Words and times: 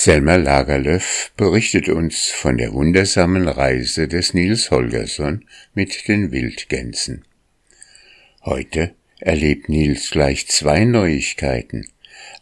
Selma 0.00 0.36
Lagerlöf 0.36 1.32
berichtet 1.36 1.88
uns 1.88 2.28
von 2.28 2.56
der 2.56 2.72
wundersamen 2.72 3.48
Reise 3.48 4.06
des 4.06 4.32
Nils 4.32 4.70
Holgersson 4.70 5.44
mit 5.74 6.06
den 6.06 6.30
Wildgänsen. 6.30 7.24
Heute 8.44 8.94
erlebt 9.18 9.68
Nils 9.68 10.10
gleich 10.12 10.46
zwei 10.46 10.84
Neuigkeiten. 10.84 11.84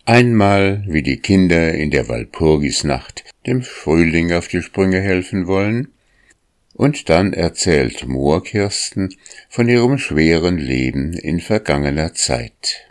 Einmal, 0.05 0.85
wie 0.87 1.01
die 1.01 1.17
Kinder 1.17 1.73
in 1.73 1.91
der 1.91 2.11
Walpurgisnacht 2.11 3.25
dem 3.47 3.63
Frühling 3.63 4.35
auf 4.35 4.49
die 4.49 4.61
Sprünge 4.61 5.01
helfen 5.01 5.47
wollen, 5.47 5.89
und 6.75 7.09
dann 7.09 7.33
erzählt 7.33 8.07
Moorkirsten 8.07 9.15
von 9.49 9.67
ihrem 9.67 9.97
schweren 9.97 10.59
Leben 10.59 11.15
in 11.15 11.41
vergangener 11.41 12.13
Zeit. 12.13 12.87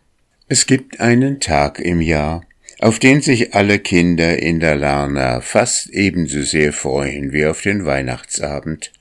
Es 0.48 0.66
gibt 0.66 1.02
einen 1.02 1.40
Tag 1.40 1.78
im 1.78 2.02
Jahr, 2.02 2.42
auf 2.80 3.00
den 3.00 3.22
sich 3.22 3.54
alle 3.54 3.80
Kinder 3.80 4.38
in 4.38 4.60
der 4.60 4.76
Larna 4.76 5.42
fast 5.42 5.90
ebenso 5.90 6.42
sehr 6.42 6.74
freuen 6.74 7.32
wie 7.32 7.46
auf 7.46 7.62
den 7.62 7.86
Weihnachtsabend, 7.86 8.92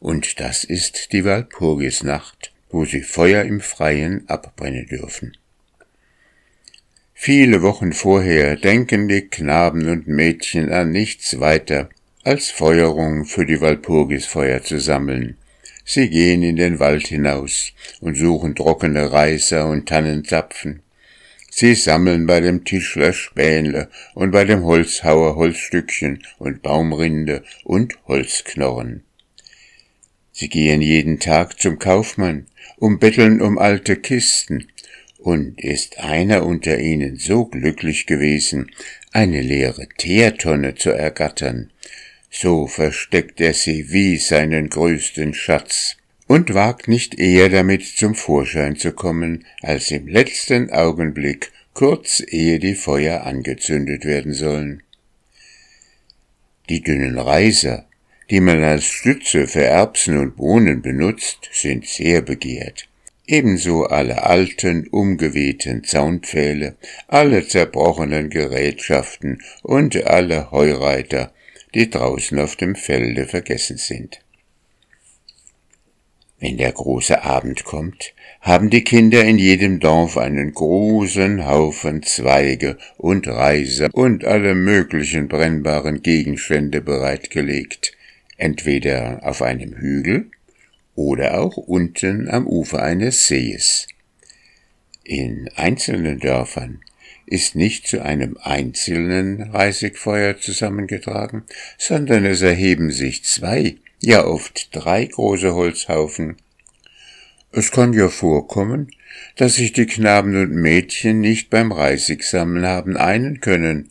und 0.00 0.40
das 0.40 0.64
ist 0.64 1.12
die 1.12 1.24
Walpurgisnacht, 1.24 2.52
wo 2.70 2.84
sie 2.84 3.02
Feuer 3.02 3.44
im 3.44 3.60
Freien 3.60 4.28
abbrennen 4.28 4.86
dürfen. 4.86 5.36
Viele 7.14 7.62
Wochen 7.62 7.94
vorher 7.94 8.56
denken 8.56 9.08
die 9.08 9.22
Knaben 9.22 9.88
und 9.88 10.06
Mädchen 10.06 10.70
an 10.70 10.90
nichts 10.90 11.40
weiter, 11.40 11.88
als 12.22 12.50
Feuerung 12.50 13.24
für 13.24 13.46
die 13.46 13.60
Walpurgisfeuer 13.60 14.62
zu 14.62 14.78
sammeln. 14.78 15.38
Sie 15.86 16.10
gehen 16.10 16.42
in 16.42 16.56
den 16.56 16.80
Wald 16.80 17.06
hinaus 17.06 17.72
und 18.00 18.16
suchen 18.16 18.54
trockene 18.54 19.12
Reiser 19.12 19.68
und 19.68 19.88
Tannenzapfen. 19.88 20.83
Sie 21.56 21.76
sammeln 21.76 22.26
bei 22.26 22.40
dem 22.40 22.64
Tischler 22.64 23.12
Spähnle 23.12 23.88
und 24.14 24.32
bei 24.32 24.44
dem 24.44 24.64
Holzhauer 24.64 25.36
Holzstückchen 25.36 26.20
und 26.38 26.62
Baumrinde 26.62 27.44
und 27.62 27.94
Holzknorren. 28.08 29.04
Sie 30.32 30.48
gehen 30.48 30.82
jeden 30.82 31.20
Tag 31.20 31.60
zum 31.60 31.78
Kaufmann, 31.78 32.46
um 32.76 32.98
betteln 32.98 33.40
um 33.40 33.56
alte 33.56 33.94
Kisten, 33.94 34.66
und 35.18 35.60
ist 35.62 36.00
einer 36.00 36.44
unter 36.44 36.80
ihnen 36.80 37.18
so 37.18 37.44
glücklich 37.44 38.06
gewesen, 38.06 38.72
eine 39.12 39.40
leere 39.40 39.86
Teertonne 39.96 40.74
zu 40.74 40.90
ergattern, 40.90 41.70
so 42.30 42.66
versteckt 42.66 43.40
er 43.40 43.54
sie 43.54 43.92
wie 43.92 44.16
seinen 44.16 44.70
größten 44.70 45.34
Schatz 45.34 45.98
und 46.34 46.52
wagt 46.52 46.88
nicht 46.88 47.20
eher 47.20 47.48
damit 47.48 47.86
zum 47.86 48.16
Vorschein 48.16 48.74
zu 48.74 48.90
kommen, 48.90 49.44
als 49.62 49.92
im 49.92 50.08
letzten 50.08 50.68
Augenblick, 50.68 51.52
kurz 51.74 52.20
ehe 52.26 52.58
die 52.58 52.74
Feuer 52.74 53.22
angezündet 53.22 54.04
werden 54.04 54.32
sollen. 54.32 54.82
Die 56.68 56.82
dünnen 56.82 57.20
Reiser, 57.20 57.86
die 58.30 58.40
man 58.40 58.64
als 58.64 58.84
Stütze 58.84 59.46
für 59.46 59.62
Erbsen 59.62 60.18
und 60.18 60.34
Bohnen 60.34 60.82
benutzt, 60.82 61.50
sind 61.52 61.86
sehr 61.86 62.20
begehrt. 62.20 62.88
Ebenso 63.28 63.84
alle 63.84 64.24
alten, 64.24 64.88
umgewehten 64.88 65.84
Zaunpfähle, 65.84 66.74
alle 67.06 67.46
zerbrochenen 67.46 68.28
Gerätschaften 68.28 69.40
und 69.62 70.04
alle 70.04 70.50
Heureiter, 70.50 71.32
die 71.74 71.88
draußen 71.88 72.40
auf 72.40 72.56
dem 72.56 72.74
Felde 72.74 73.26
vergessen 73.26 73.76
sind. 73.76 74.18
Wenn 76.44 76.58
der 76.58 76.72
große 76.72 77.22
Abend 77.24 77.64
kommt, 77.64 78.12
haben 78.42 78.68
die 78.68 78.84
Kinder 78.84 79.24
in 79.24 79.38
jedem 79.38 79.80
Dorf 79.80 80.18
einen 80.18 80.52
großen 80.52 81.46
Haufen 81.46 82.02
Zweige 82.02 82.76
und 82.98 83.26
Reiser 83.26 83.88
und 83.94 84.26
alle 84.26 84.54
möglichen 84.54 85.26
brennbaren 85.26 86.02
Gegenstände 86.02 86.82
bereitgelegt, 86.82 87.96
entweder 88.36 89.20
auf 89.22 89.40
einem 89.40 89.74
Hügel 89.74 90.32
oder 90.94 91.40
auch 91.40 91.56
unten 91.56 92.28
am 92.28 92.46
Ufer 92.46 92.82
eines 92.82 93.26
Sees. 93.26 93.88
In 95.02 95.48
einzelnen 95.56 96.18
Dörfern 96.18 96.82
ist 97.24 97.54
nicht 97.54 97.88
zu 97.88 98.02
einem 98.02 98.36
einzelnen 98.42 99.44
Reisigfeuer 99.44 100.38
zusammengetragen, 100.38 101.44
sondern 101.78 102.26
es 102.26 102.42
erheben 102.42 102.90
sich 102.90 103.24
zwei, 103.24 103.76
ja 104.06 104.24
oft 104.24 104.68
drei 104.72 105.06
große 105.06 105.54
Holzhaufen. 105.54 106.36
Es 107.52 107.70
kann 107.70 107.92
ja 107.92 108.08
vorkommen, 108.08 108.90
dass 109.36 109.54
sich 109.54 109.72
die 109.72 109.86
Knaben 109.86 110.36
und 110.36 110.52
Mädchen 110.52 111.20
nicht 111.20 111.50
beim 111.50 111.72
Reisigsammeln 111.72 112.66
haben 112.66 112.96
einen 112.96 113.40
können, 113.40 113.90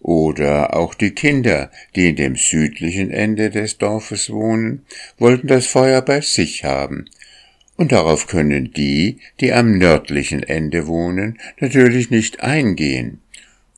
oder 0.00 0.74
auch 0.74 0.94
die 0.94 1.12
Kinder, 1.12 1.70
die 1.94 2.08
in 2.08 2.16
dem 2.16 2.34
südlichen 2.34 3.12
Ende 3.12 3.50
des 3.50 3.78
Dorfes 3.78 4.30
wohnen, 4.30 4.84
wollten 5.16 5.46
das 5.46 5.66
Feuer 5.66 6.02
bei 6.02 6.20
sich 6.20 6.64
haben, 6.64 7.08
und 7.76 7.92
darauf 7.92 8.26
können 8.26 8.72
die, 8.72 9.18
die 9.40 9.52
am 9.52 9.78
nördlichen 9.78 10.42
Ende 10.42 10.88
wohnen, 10.88 11.38
natürlich 11.60 12.10
nicht 12.10 12.40
eingehen, 12.40 13.20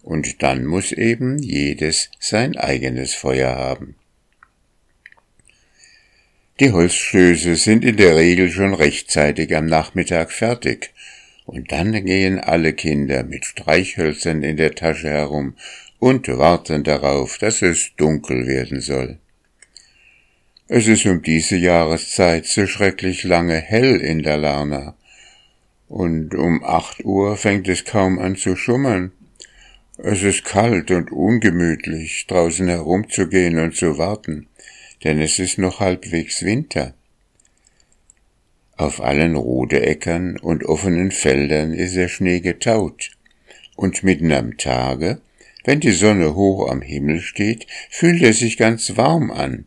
und 0.03 0.43
dann 0.43 0.65
muss 0.65 0.93
eben 0.93 1.39
jedes 1.39 2.11
sein 2.19 2.57
eigenes 2.57 3.15
Feuer 3.15 3.55
haben. 3.55 3.95
Die 6.61 6.71
Holzstöße 6.71 7.57
sind 7.57 7.85
in 7.85 7.97
der 7.97 8.15
Regel 8.15 8.49
schon 8.49 8.75
rechtzeitig 8.75 9.57
am 9.57 9.67
Nachmittag 9.67 10.31
fertig, 10.31 10.95
und 11.47 11.73
dann 11.73 11.93
gehen 12.05 12.39
alle 12.39 12.73
Kinder 12.75 13.25
mit 13.25 13.45
Streichhölzern 13.45 14.45
in 14.45 14.57
der 14.57 14.77
Tasche 14.77 15.09
herum 15.09 15.55
und 15.99 16.29
warten 16.29 16.85
darauf, 16.85 17.39
dass 17.39 17.61
es 17.61 17.91
dunkel 17.97 18.47
werden 18.47 18.81
soll. 18.81 19.19
Es 20.69 20.87
ist 20.87 21.05
um 21.07 21.23
diese 21.23 21.57
Jahreszeit 21.57 22.47
so 22.47 22.67
schrecklich 22.67 23.25
lange 23.25 23.57
hell 23.57 23.97
in 23.97 24.23
der 24.23 24.39
Lerna. 24.39 24.97
Und 25.89 26.35
um 26.35 26.65
acht 26.65 27.05
Uhr 27.05 27.37
fängt 27.37 27.69
es 27.69 27.85
kaum 27.85 28.19
an 28.19 28.37
zu 28.37 28.55
schummern. 28.55 29.11
Es 29.99 30.23
ist 30.23 30.45
kalt 30.45 30.91
und 30.91 31.11
ungemütlich, 31.11 32.27
draußen 32.29 32.69
herumzugehen 32.69 33.59
und 33.59 33.77
zu 33.77 33.99
warten, 33.99 34.47
denn 35.03 35.21
es 35.21 35.39
ist 35.39 35.59
noch 35.59 35.81
halbwegs 35.81 36.43
Winter. 36.45 36.95
Auf 38.77 39.01
allen 39.01 39.37
Rodeäckern 39.37 40.37
und 40.39 40.65
offenen 40.65 41.11
Feldern 41.11 41.73
ist 41.73 41.97
der 41.97 42.09
Schnee 42.09 42.41
getaut, 42.41 43.11
und 43.77 44.03
mitten 44.03 44.33
am 44.33 44.57
Tage, 44.57 45.21
wenn 45.65 45.81
die 45.81 45.93
Sonne 45.93 46.35
hoch 46.35 46.69
am 46.71 46.83
Himmel 46.83 47.21
steht, 47.21 47.67
fühlt 47.91 48.23
er 48.23 48.33
sich 48.33 48.57
ganz 48.57 48.97
warm 48.97 49.31
an, 49.31 49.65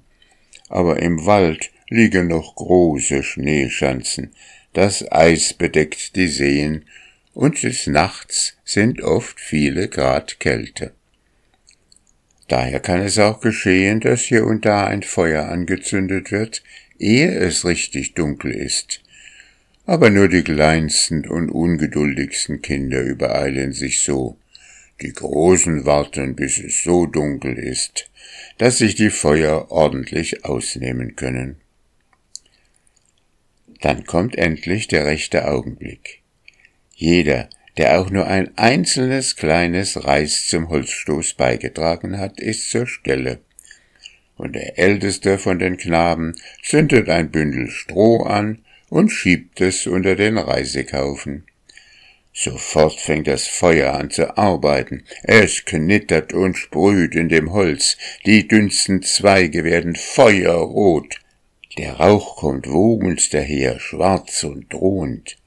aber 0.69 1.01
im 1.01 1.25
Wald 1.25 1.71
liegen 1.89 2.27
noch 2.27 2.55
große 2.55 3.23
Schneeschanzen, 3.23 4.31
das 4.73 5.09
Eis 5.11 5.53
bedeckt 5.53 6.15
die 6.15 6.27
Seen, 6.27 6.85
und 7.33 7.63
des 7.63 7.87
Nachts 7.87 8.57
sind 8.63 9.01
oft 9.01 9.39
viele 9.39 9.89
Grad 9.89 10.39
Kälte. 10.39 10.93
Daher 12.47 12.79
kann 12.79 13.01
es 13.01 13.19
auch 13.19 13.41
geschehen, 13.41 13.99
dass 13.99 14.21
hier 14.21 14.45
und 14.45 14.65
da 14.65 14.85
ein 14.87 15.03
Feuer 15.03 15.49
angezündet 15.49 16.31
wird, 16.31 16.63
ehe 16.97 17.29
es 17.29 17.65
richtig 17.65 18.13
dunkel 18.13 18.51
ist. 18.51 19.01
Aber 19.85 20.09
nur 20.09 20.27
die 20.27 20.43
kleinsten 20.43 21.27
und 21.27 21.49
ungeduldigsten 21.49 22.61
Kinder 22.61 23.01
übereilen 23.01 23.73
sich 23.73 24.01
so. 24.01 24.37
Die 25.01 25.13
Großen 25.13 25.85
warten, 25.85 26.35
bis 26.35 26.57
es 26.57 26.83
so 26.83 27.05
dunkel 27.05 27.57
ist, 27.57 28.09
dass 28.57 28.79
sich 28.79 28.95
die 28.95 29.11
Feuer 29.11 29.69
ordentlich 29.69 30.43
ausnehmen 30.43 31.15
können. 31.15 31.57
Dann 33.81 34.05
kommt 34.05 34.35
endlich 34.35 34.87
der 34.87 35.05
rechte 35.05 35.47
Augenblick. 35.47 36.21
Jeder, 36.95 37.47
der 37.77 37.99
auch 37.99 38.09
nur 38.09 38.27
ein 38.27 38.57
einzelnes 38.57 39.35
kleines 39.35 40.05
Reis 40.05 40.47
zum 40.47 40.69
Holzstoß 40.69 41.35
beigetragen 41.35 42.17
hat, 42.17 42.39
ist 42.39 42.69
zur 42.71 42.87
Stelle. 42.87 43.39
Und 44.35 44.55
der 44.55 44.77
älteste 44.77 45.37
von 45.37 45.59
den 45.59 45.77
Knaben 45.77 46.35
zündet 46.63 47.09
ein 47.09 47.31
Bündel 47.31 47.69
Stroh 47.69 48.23
an 48.23 48.59
und 48.89 49.09
schiebt 49.09 49.61
es 49.61 49.87
unter 49.87 50.15
den 50.15 50.37
Reisekaufen. 50.37 51.43
Sofort 52.33 52.99
fängt 52.99 53.25
das 53.25 53.47
Feuer 53.47 53.93
an 53.93 54.11
zu 54.11 54.37
arbeiten. 54.37 55.03
Es 55.23 55.65
knittert 55.65 56.33
und 56.33 56.55
sprüht 56.55 57.15
in 57.15 57.29
dem 57.29 57.51
Holz. 57.51 57.97
Die 58.27 58.47
dünnsten 58.47 59.01
Zweige 59.01 59.63
werden 59.63 59.95
feuerrot. 59.95 61.19
Der 61.79 61.93
Rauch 61.93 62.37
kommt 62.37 62.67
wogend 62.67 63.33
daher, 63.33 63.79
schwarz 63.79 64.43
und 64.43 64.71
drohend. 64.71 65.37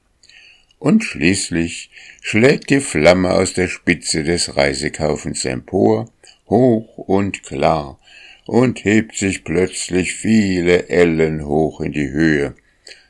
Und 0.81 1.03
schließlich 1.03 1.91
schlägt 2.21 2.71
die 2.71 2.79
Flamme 2.79 3.35
aus 3.35 3.53
der 3.53 3.67
Spitze 3.67 4.23
des 4.23 4.57
Reisekaufens 4.57 5.45
empor, 5.45 6.11
hoch 6.49 6.97
und 6.97 7.43
klar, 7.43 7.99
und 8.47 8.83
hebt 8.83 9.15
sich 9.15 9.43
plötzlich 9.43 10.15
viele 10.15 10.89
Ellen 10.89 11.45
hoch 11.45 11.81
in 11.81 11.91
die 11.91 12.09
Höhe, 12.09 12.55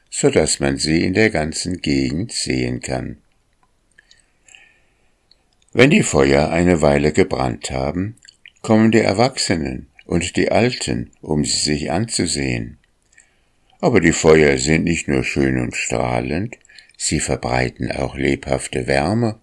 so 0.10 0.30
dass 0.30 0.60
man 0.60 0.76
sie 0.76 1.06
in 1.06 1.14
der 1.14 1.30
ganzen 1.30 1.82
Gegend 1.82 2.34
sehen 2.34 2.82
kann. 2.82 3.20
Wenn 5.72 5.92
die 5.92 6.04
Feuer 6.04 6.50
eine 6.50 6.82
Weile 6.82 7.14
gebrannt 7.14 7.72
haben, 7.72 8.18
kommen 8.62 8.92
die 8.92 9.00
Erwachsenen 9.00 9.88
und 10.06 10.36
die 10.36 10.52
Alten, 10.52 11.12
um 11.22 11.46
sie 11.46 11.60
sich 11.60 11.90
anzusehen. 11.90 12.80
Aber 13.80 14.02
die 14.02 14.12
Feuer 14.12 14.58
sind 14.58 14.84
nicht 14.84 15.08
nur 15.08 15.24
schön 15.24 15.58
und 15.58 15.78
strahlend, 15.78 16.58
sie 17.02 17.20
verbreiten 17.20 17.92
auch 17.92 18.16
lebhafte 18.16 18.86
Wärme, 18.86 19.40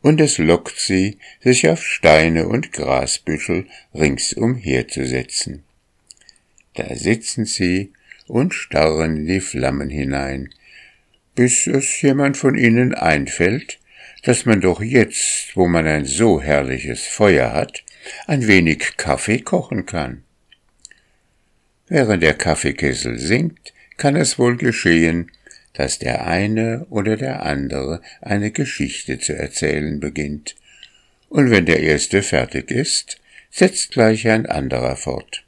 und 0.00 0.20
es 0.20 0.38
lockt 0.38 0.78
sie, 0.78 1.18
sich 1.40 1.68
auf 1.68 1.84
Steine 1.84 2.46
und 2.46 2.72
Grasbüschel 2.72 3.66
ringsum 3.92 4.54
herzusetzen. 4.54 5.64
Da 6.74 6.94
sitzen 6.94 7.46
sie 7.46 7.92
und 8.28 8.54
starren 8.54 9.16
in 9.16 9.26
die 9.26 9.40
Flammen 9.40 9.90
hinein, 9.90 10.50
bis 11.34 11.66
es 11.66 12.00
jemand 12.00 12.36
von 12.36 12.56
ihnen 12.56 12.94
einfällt, 12.94 13.80
dass 14.22 14.46
man 14.46 14.60
doch 14.60 14.80
jetzt, 14.80 15.56
wo 15.56 15.66
man 15.66 15.88
ein 15.88 16.04
so 16.04 16.40
herrliches 16.40 17.06
Feuer 17.06 17.52
hat, 17.52 17.82
ein 18.28 18.46
wenig 18.46 18.96
Kaffee 18.96 19.40
kochen 19.40 19.84
kann. 19.84 20.22
Während 21.88 22.22
der 22.22 22.34
Kaffeekessel 22.34 23.18
sinkt, 23.18 23.74
kann 23.96 24.14
es 24.14 24.38
wohl 24.38 24.56
geschehen, 24.56 25.32
dass 25.74 25.98
der 25.98 26.26
eine 26.26 26.86
oder 26.88 27.16
der 27.16 27.42
andere 27.42 28.00
eine 28.20 28.50
Geschichte 28.50 29.18
zu 29.18 29.36
erzählen 29.36 30.00
beginnt, 30.00 30.56
und 31.28 31.50
wenn 31.50 31.66
der 31.66 31.80
erste 31.80 32.22
fertig 32.22 32.70
ist, 32.70 33.20
setzt 33.50 33.90
gleich 33.90 34.28
ein 34.28 34.46
anderer 34.46 34.96
fort. 34.96 35.44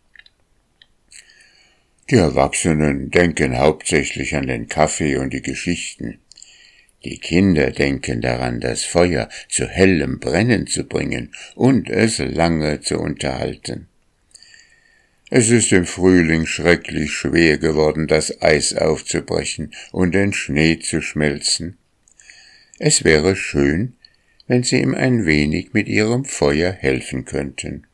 Die 2.10 2.16
Erwachsenen 2.16 3.10
denken 3.10 3.58
hauptsächlich 3.58 4.36
an 4.36 4.46
den 4.46 4.68
Kaffee 4.68 5.16
und 5.16 5.32
die 5.32 5.42
Geschichten. 5.42 6.18
Die 7.04 7.18
Kinder 7.18 7.70
denken 7.70 8.20
daran, 8.20 8.60
das 8.60 8.84
Feuer 8.84 9.28
zu 9.48 9.68
hellem 9.68 10.18
Brennen 10.18 10.66
zu 10.66 10.84
bringen 10.84 11.32
und 11.54 11.88
es 11.88 12.18
lange 12.18 12.80
zu 12.80 12.98
unterhalten. 12.98 13.88
Es 15.28 15.50
ist 15.50 15.72
im 15.72 15.86
Frühling 15.86 16.46
schrecklich 16.46 17.12
schwer 17.12 17.58
geworden, 17.58 18.06
das 18.06 18.42
Eis 18.42 18.74
aufzubrechen 18.74 19.72
und 19.90 20.14
den 20.14 20.32
Schnee 20.32 20.78
zu 20.78 21.02
schmelzen. 21.02 21.78
Es 22.78 23.02
wäre 23.02 23.34
schön, 23.34 23.94
wenn 24.46 24.62
Sie 24.62 24.80
ihm 24.80 24.94
ein 24.94 25.26
wenig 25.26 25.72
mit 25.72 25.88
Ihrem 25.88 26.24
Feuer 26.24 26.70
helfen 26.70 27.24
könnten. 27.24 27.86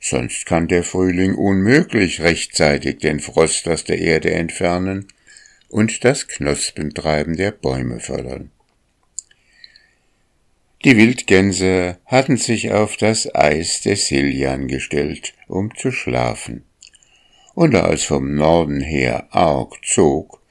Sonst 0.00 0.46
kann 0.46 0.68
der 0.68 0.84
Frühling 0.84 1.34
unmöglich 1.34 2.20
rechtzeitig 2.20 2.98
den 2.98 3.20
Frost 3.20 3.68
aus 3.68 3.84
der 3.84 3.98
Erde 3.98 4.30
entfernen 4.30 5.08
und 5.68 6.04
das 6.04 6.28
Knospentreiben 6.28 7.36
der 7.36 7.50
Bäume 7.50 8.00
fördern. 8.00 8.50
Die 10.84 10.96
Wildgänse 10.96 11.98
hatten 12.04 12.36
sich 12.36 12.72
auf 12.72 12.96
das 12.96 13.34
Eis 13.34 13.80
der 13.82 13.96
Siljan 13.96 14.68
gestellt, 14.68 15.34
um 15.48 15.74
zu 15.74 15.90
schlafen. 15.90 16.64
Und 17.54 17.72
da 17.72 17.90
es 17.92 18.04
vom 18.04 18.34
Norden 18.34 18.80
her 18.80 19.28
arg 19.30 19.74
zog, 19.84 20.42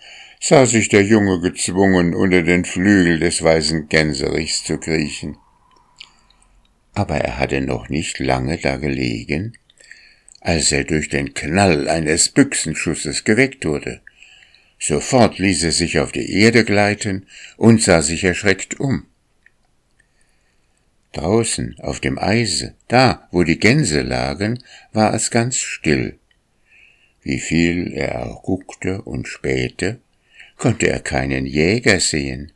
sah 0.42 0.66
sich 0.66 0.90
der 0.90 1.04
Junge 1.04 1.40
gezwungen, 1.40 2.16
unter 2.16 2.42
den 2.42 2.66
Flügel 2.66 3.20
des 3.20 3.42
weißen 3.44 3.88
Gänserichs 3.88 4.64
zu 4.64 4.80
kriechen 4.80 5.38
aber 6.96 7.18
er 7.18 7.38
hatte 7.38 7.62
noch 7.62 7.90
nicht 7.90 8.20
lange 8.20 8.58
da 8.58 8.78
gelegen, 8.78 9.58
als 10.40 10.72
er 10.72 10.86
durch 10.86 11.10
den 11.10 11.34
Knall 11.34 11.90
eines 11.90 12.30
Büchsenschusses 12.30 13.26
geweckt 13.26 13.66
wurde. 13.66 14.02
Sofort 14.80 15.38
ließ 15.38 15.64
er 15.64 15.72
sich 15.72 16.00
auf 16.00 16.12
die 16.12 16.32
Erde 16.40 16.64
gleiten 16.64 17.28
und 17.58 17.82
sah 17.82 18.02
sich 18.02 18.24
erschreckt 18.24 18.80
um. 18.80 19.06
Draußen 21.16 21.78
auf 21.80 22.00
dem 22.00 22.20
Eise, 22.20 22.76
da, 22.88 23.28
wo 23.32 23.44
die 23.44 23.60
Gänse 23.60 24.02
lagen, 24.02 24.60
war 24.94 25.14
es 25.14 25.32
ganz 25.32 25.58
still. 25.58 26.20
Wie 27.22 27.40
viel 27.40 27.94
er 27.94 28.26
auch 28.26 28.44
guckte 28.44 29.02
und 29.02 29.28
spähte, 29.28 30.00
konnte 30.58 30.88
er 30.88 31.00
keinen 31.00 31.46
Jäger 31.46 32.00
sehen. 32.00 32.52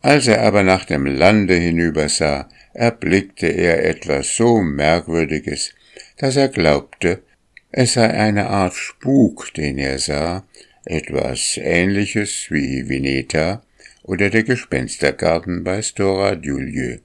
Als 0.00 0.26
er 0.26 0.42
aber 0.42 0.62
nach 0.62 0.84
dem 0.84 1.06
Lande 1.06 1.54
hinübersah, 1.54 2.48
erblickte 2.72 3.46
er 3.46 3.84
etwas 3.84 4.36
so 4.36 4.60
Merkwürdiges, 4.60 5.74
dass 6.18 6.36
er 6.36 6.48
glaubte, 6.48 7.22
es 7.70 7.94
sei 7.94 8.10
eine 8.10 8.48
Art 8.48 8.74
Spuk, 8.74 9.52
den 9.54 9.78
er 9.78 9.98
sah, 9.98 10.44
etwas 10.84 11.58
Ähnliches 11.58 12.46
wie 12.50 12.88
Vineta 12.88 13.62
oder 14.02 14.30
der 14.30 14.42
Gespenstergarten 14.42 15.64
bei 15.64 15.82
Stora 15.82 16.34
Dulieu. 16.34 16.98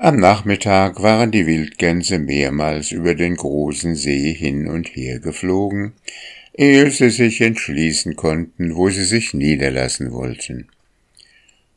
Am 0.00 0.14
Nachmittag 0.14 1.02
waren 1.02 1.32
die 1.32 1.44
Wildgänse 1.44 2.20
mehrmals 2.20 2.92
über 2.92 3.16
den 3.16 3.34
großen 3.34 3.96
See 3.96 4.32
hin 4.32 4.68
und 4.68 4.86
her 4.94 5.18
geflogen, 5.18 5.92
ehe 6.54 6.88
sie 6.92 7.10
sich 7.10 7.40
entschließen 7.40 8.14
konnten, 8.14 8.76
wo 8.76 8.90
sie 8.90 9.02
sich 9.02 9.34
niederlassen 9.34 10.12
wollten. 10.12 10.68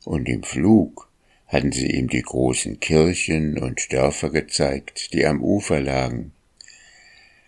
Und 0.06 0.30
im 0.30 0.44
Flug 0.44 1.10
hatten 1.48 1.72
sie 1.72 1.88
ihm 1.88 2.10
die 2.10 2.22
großen 2.22 2.80
Kirchen 2.80 3.58
und 3.58 3.92
Dörfer 3.92 4.30
gezeigt, 4.30 5.14
die 5.14 5.26
am 5.26 5.42
Ufer 5.42 5.82
lagen. 5.82 6.32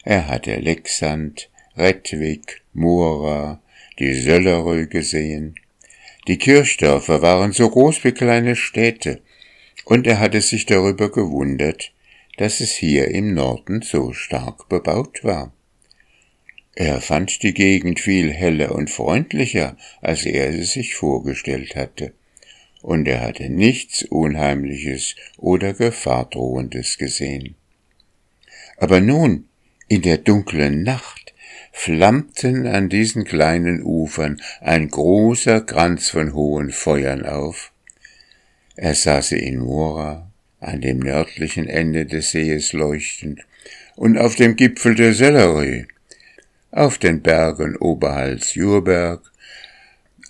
Er 0.04 0.28
hatte 0.28 0.56
Lexand, 0.56 1.52
Redwig, 1.78 2.64
Mora, 2.74 3.62
die 4.00 4.16
Söllerö 4.16 4.88
gesehen. 4.88 5.54
Die 6.28 6.40
Kirchdörfer 6.40 7.22
waren 7.22 7.52
so 7.52 7.70
groß 7.70 8.04
wie 8.04 8.12
kleine 8.12 8.56
Städte, 8.56 9.22
und 9.86 10.08
er 10.08 10.20
hatte 10.20 10.42
sich 10.42 10.66
darüber 10.66 11.12
gewundert, 11.12 11.92
dass 12.38 12.60
es 12.60 12.72
hier 12.72 13.10
im 13.10 13.34
Norden 13.34 13.82
so 13.82 14.14
stark 14.14 14.70
bebaut 14.70 15.24
war. 15.24 15.54
Er 16.76 17.02
fand 17.02 17.44
die 17.44 17.54
Gegend 17.54 18.00
viel 18.00 18.32
heller 18.32 18.74
und 18.74 18.90
freundlicher, 18.90 19.78
als 20.02 20.26
er 20.26 20.52
sie 20.52 20.64
sich 20.64 20.96
vorgestellt 20.96 21.76
hatte 21.76 22.14
und 22.84 23.08
er 23.08 23.22
hatte 23.22 23.50
nichts 23.50 24.04
Unheimliches 24.04 25.16
oder 25.38 25.74
Gefahrdrohendes 25.74 26.98
gesehen. 26.98 27.56
Aber 28.78 29.00
nun, 29.00 29.48
in 29.88 30.02
der 30.02 30.18
dunklen 30.18 30.84
Nacht, 30.84 31.34
flammten 31.72 32.68
an 32.68 32.90
diesen 32.90 33.24
kleinen 33.24 33.82
Ufern 33.82 34.42
ein 34.60 34.90
großer 34.90 35.62
Kranz 35.62 36.10
von 36.10 36.34
hohen 36.34 36.72
Feuern 36.72 37.26
auf. 37.26 37.72
Er 38.76 38.96
sah 38.96 39.22
sie 39.22 39.40
in 39.40 39.60
Mora, 39.60 40.32
an 40.60 40.82
dem 40.82 41.00
nördlichen 41.00 41.68
Ende 41.68 42.06
des 42.06 42.32
Sees 42.32 42.74
leuchtend, 42.74 43.42
und 43.96 44.18
auf 44.18 44.36
dem 44.36 44.56
Gipfel 44.56 44.96
der 44.96 45.14
Sellerie, 45.14 45.86
auf 46.72 46.98
den 46.98 47.22
Bergen 47.22 47.76
Oberhals 47.76 48.56
Jurberg, 48.56 49.32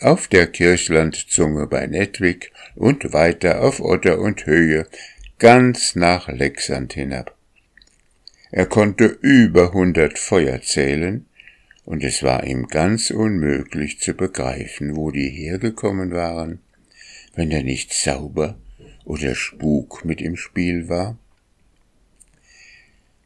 auf 0.01 0.27
der 0.27 0.47
Kirchlandzunge 0.47 1.67
bei 1.67 1.87
Nettwig 1.87 2.51
und 2.75 3.13
weiter 3.13 3.61
auf 3.61 3.79
Otter 3.79 4.19
und 4.19 4.45
Höhe, 4.45 4.87
ganz 5.39 5.95
nach 5.95 6.27
Lexand 6.27 6.93
hinab. 6.93 7.33
Er 8.51 8.65
konnte 8.65 9.05
über 9.05 9.71
hundert 9.71 10.19
Feuer 10.19 10.61
zählen, 10.61 11.25
und 11.85 12.03
es 12.03 12.23
war 12.23 12.43
ihm 12.43 12.67
ganz 12.67 13.09
unmöglich 13.09 13.99
zu 13.99 14.13
begreifen, 14.13 14.95
wo 14.95 15.11
die 15.11 15.29
hergekommen 15.29 16.11
waren, 16.11 16.59
wenn 17.35 17.49
da 17.49 17.61
nicht 17.61 17.93
Sauber 17.93 18.57
oder 19.05 19.35
Spuk 19.35 20.05
mit 20.05 20.21
im 20.21 20.35
Spiel 20.35 20.89
war. 20.89 21.17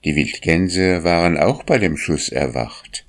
Die 0.03 0.15
Wildgänse 0.15 1.03
waren 1.03 1.37
auch 1.37 1.63
bei 1.63 1.77
dem 1.77 1.97
Schuss 1.97 2.29
erwacht, 2.29 3.05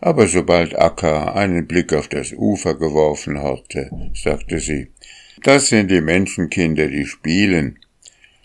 aber 0.00 0.26
sobald 0.26 0.78
Akka 0.78 1.34
einen 1.34 1.66
Blick 1.66 1.92
auf 1.92 2.08
das 2.08 2.32
Ufer 2.32 2.74
geworfen 2.74 3.42
hatte, 3.42 3.90
sagte 4.14 4.58
sie, 4.58 4.88
das 5.42 5.68
sind 5.68 5.90
die 5.90 6.00
Menschenkinder, 6.00 6.88
die 6.88 7.06
spielen. 7.06 7.78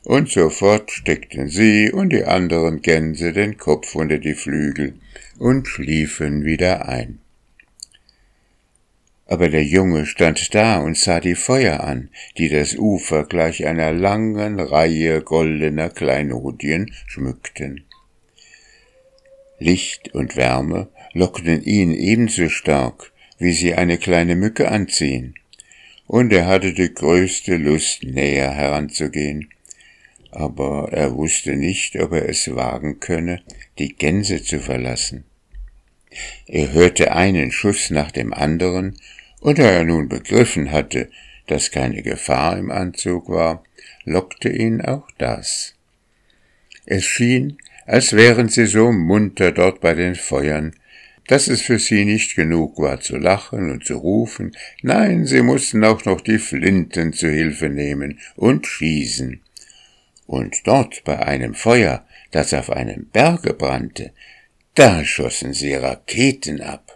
Und 0.04 0.30
sofort 0.30 0.92
steckten 0.92 1.48
sie 1.48 1.92
und 1.92 2.14
die 2.14 2.26
anderen 2.26 2.82
Gänse 2.82 3.34
den 3.34 3.58
Kopf 3.58 3.96
unter 3.96 4.20
die 4.20 4.36
Flügel 4.36 5.00
und 5.40 5.68
schliefen 5.68 6.46
wieder 6.46 6.88
ein. 6.88 7.20
Aber 9.28 9.50
der 9.50 9.64
Junge 9.64 10.06
stand 10.06 10.54
da 10.54 10.78
und 10.78 10.98
sah 10.98 11.20
die 11.20 11.36
Feuer 11.36 11.80
an, 11.82 12.10
die 12.38 12.50
das 12.50 12.76
Ufer 12.76 13.26
gleich 13.26 13.66
einer 13.66 13.92
langen 13.92 14.60
Reihe 14.60 15.22
goldener 15.22 15.90
Kleinodien 15.90 16.94
schmückten. 17.08 17.86
Licht 19.58 20.14
und 20.14 20.36
Wärme 20.36 20.90
lockten 21.14 21.64
ihn 21.64 21.92
ebenso 21.92 22.50
stark, 22.50 23.12
wie 23.40 23.54
sie 23.54 23.74
eine 23.74 23.98
kleine 23.98 24.36
Mücke 24.36 24.70
anziehen, 24.70 25.36
und 26.08 26.32
er 26.32 26.46
hatte 26.46 26.74
die 26.74 26.94
größte 26.94 27.58
Lust, 27.58 28.04
näher 28.04 28.52
heranzugehen, 28.52 29.50
aber 30.32 30.90
er 30.92 31.16
wusste 31.16 31.56
nicht, 31.56 31.96
ob 31.96 32.12
er 32.12 32.30
es 32.30 32.54
wagen 32.54 33.00
könne, 33.00 33.42
die 33.80 33.96
Gänse 33.96 34.44
zu 34.44 34.60
verlassen. 34.60 35.24
Er 36.46 36.74
hörte 36.74 37.14
einen 37.14 37.52
Schuss 37.52 37.90
nach 37.90 38.12
dem 38.12 38.34
anderen, 38.34 38.98
und 39.46 39.60
da 39.60 39.70
er 39.70 39.84
nun 39.84 40.10
begriffen 40.10 40.72
hatte, 40.72 41.08
dass 41.46 41.70
keine 41.70 42.02
Gefahr 42.02 42.58
im 42.58 42.72
Anzug 42.72 43.30
war, 43.30 43.64
lockte 44.04 44.50
ihn 44.50 44.82
auch 44.82 45.08
das. 45.20 45.76
Es 46.88 47.06
schien, 47.06 47.60
als 47.86 48.14
wären 48.14 48.50
sie 48.50 48.66
so 48.66 48.92
munter 48.92 49.52
dort 49.52 49.82
bei 49.82 49.94
den 49.94 50.16
Feuern, 50.16 50.76
dass 51.28 51.48
es 51.48 51.62
für 51.62 51.78
sie 51.78 52.06
nicht 52.06 52.36
genug 52.36 52.80
war 52.80 53.02
zu 53.02 53.18
lachen 53.18 53.70
und 53.70 53.86
zu 53.86 53.98
rufen, 53.98 54.58
nein, 54.82 55.28
sie 55.28 55.44
mussten 55.44 55.84
auch 55.84 56.06
noch 56.06 56.22
die 56.22 56.40
Flinten 56.40 57.14
zu 57.14 57.30
Hilfe 57.30 57.70
nehmen 57.70 58.18
und 58.36 58.66
schießen. 58.66 59.42
Und 60.26 60.66
dort 60.66 61.04
bei 61.04 61.20
einem 61.20 61.54
Feuer, 61.54 62.04
das 62.32 62.52
auf 62.56 62.72
einem 62.72 63.10
Berge 63.14 63.54
brannte, 63.54 64.12
da 64.74 65.06
schossen 65.06 65.54
sie 65.54 65.76
Raketen 65.76 66.62
ab. 66.62 66.95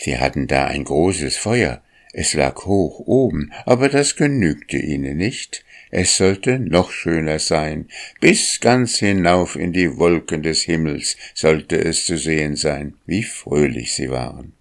Sie 0.00 0.18
hatten 0.18 0.46
da 0.46 0.64
ein 0.64 0.84
großes 0.84 1.36
Feuer, 1.36 1.82
es 2.12 2.32
lag 2.32 2.64
hoch 2.64 3.00
oben, 3.00 3.52
aber 3.66 3.88
das 3.88 4.16
genügte 4.16 4.78
ihnen 4.78 5.18
nicht, 5.18 5.64
es 5.90 6.16
sollte 6.16 6.58
noch 6.58 6.90
schöner 6.90 7.38
sein, 7.38 7.88
bis 8.20 8.60
ganz 8.60 8.96
hinauf 8.96 9.56
in 9.56 9.72
die 9.72 9.98
Wolken 9.98 10.42
des 10.42 10.62
Himmels 10.62 11.16
sollte 11.34 11.76
es 11.76 12.06
zu 12.06 12.16
sehen 12.16 12.56
sein, 12.56 12.94
wie 13.06 13.22
fröhlich 13.22 13.92
sie 13.94 14.10
waren. 14.10 14.54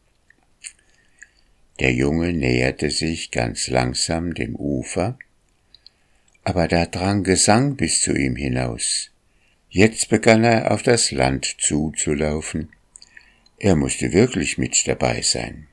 Der 1.80 1.94
Junge 1.94 2.34
näherte 2.34 2.92
sich 2.92 3.32
ganz 3.32 3.68
langsam 3.68 4.34
dem 4.34 4.56
Ufer, 4.56 5.18
aber 6.44 6.68
da 6.68 6.86
drang 6.86 7.24
Gesang 7.24 7.78
bis 7.78 8.02
zu 8.02 8.14
ihm 8.14 8.36
hinaus. 8.36 9.12
Jetzt 9.70 10.10
begann 10.10 10.44
er 10.44 10.72
auf 10.72 10.84
das 10.84 11.12
Land 11.12 11.46
zuzulaufen. 11.60 12.70
Er 13.60 13.76
musste 13.76 14.14
wirklich 14.14 14.58
mit 14.58 14.88
dabei 14.88 15.22
sein. 15.22 15.68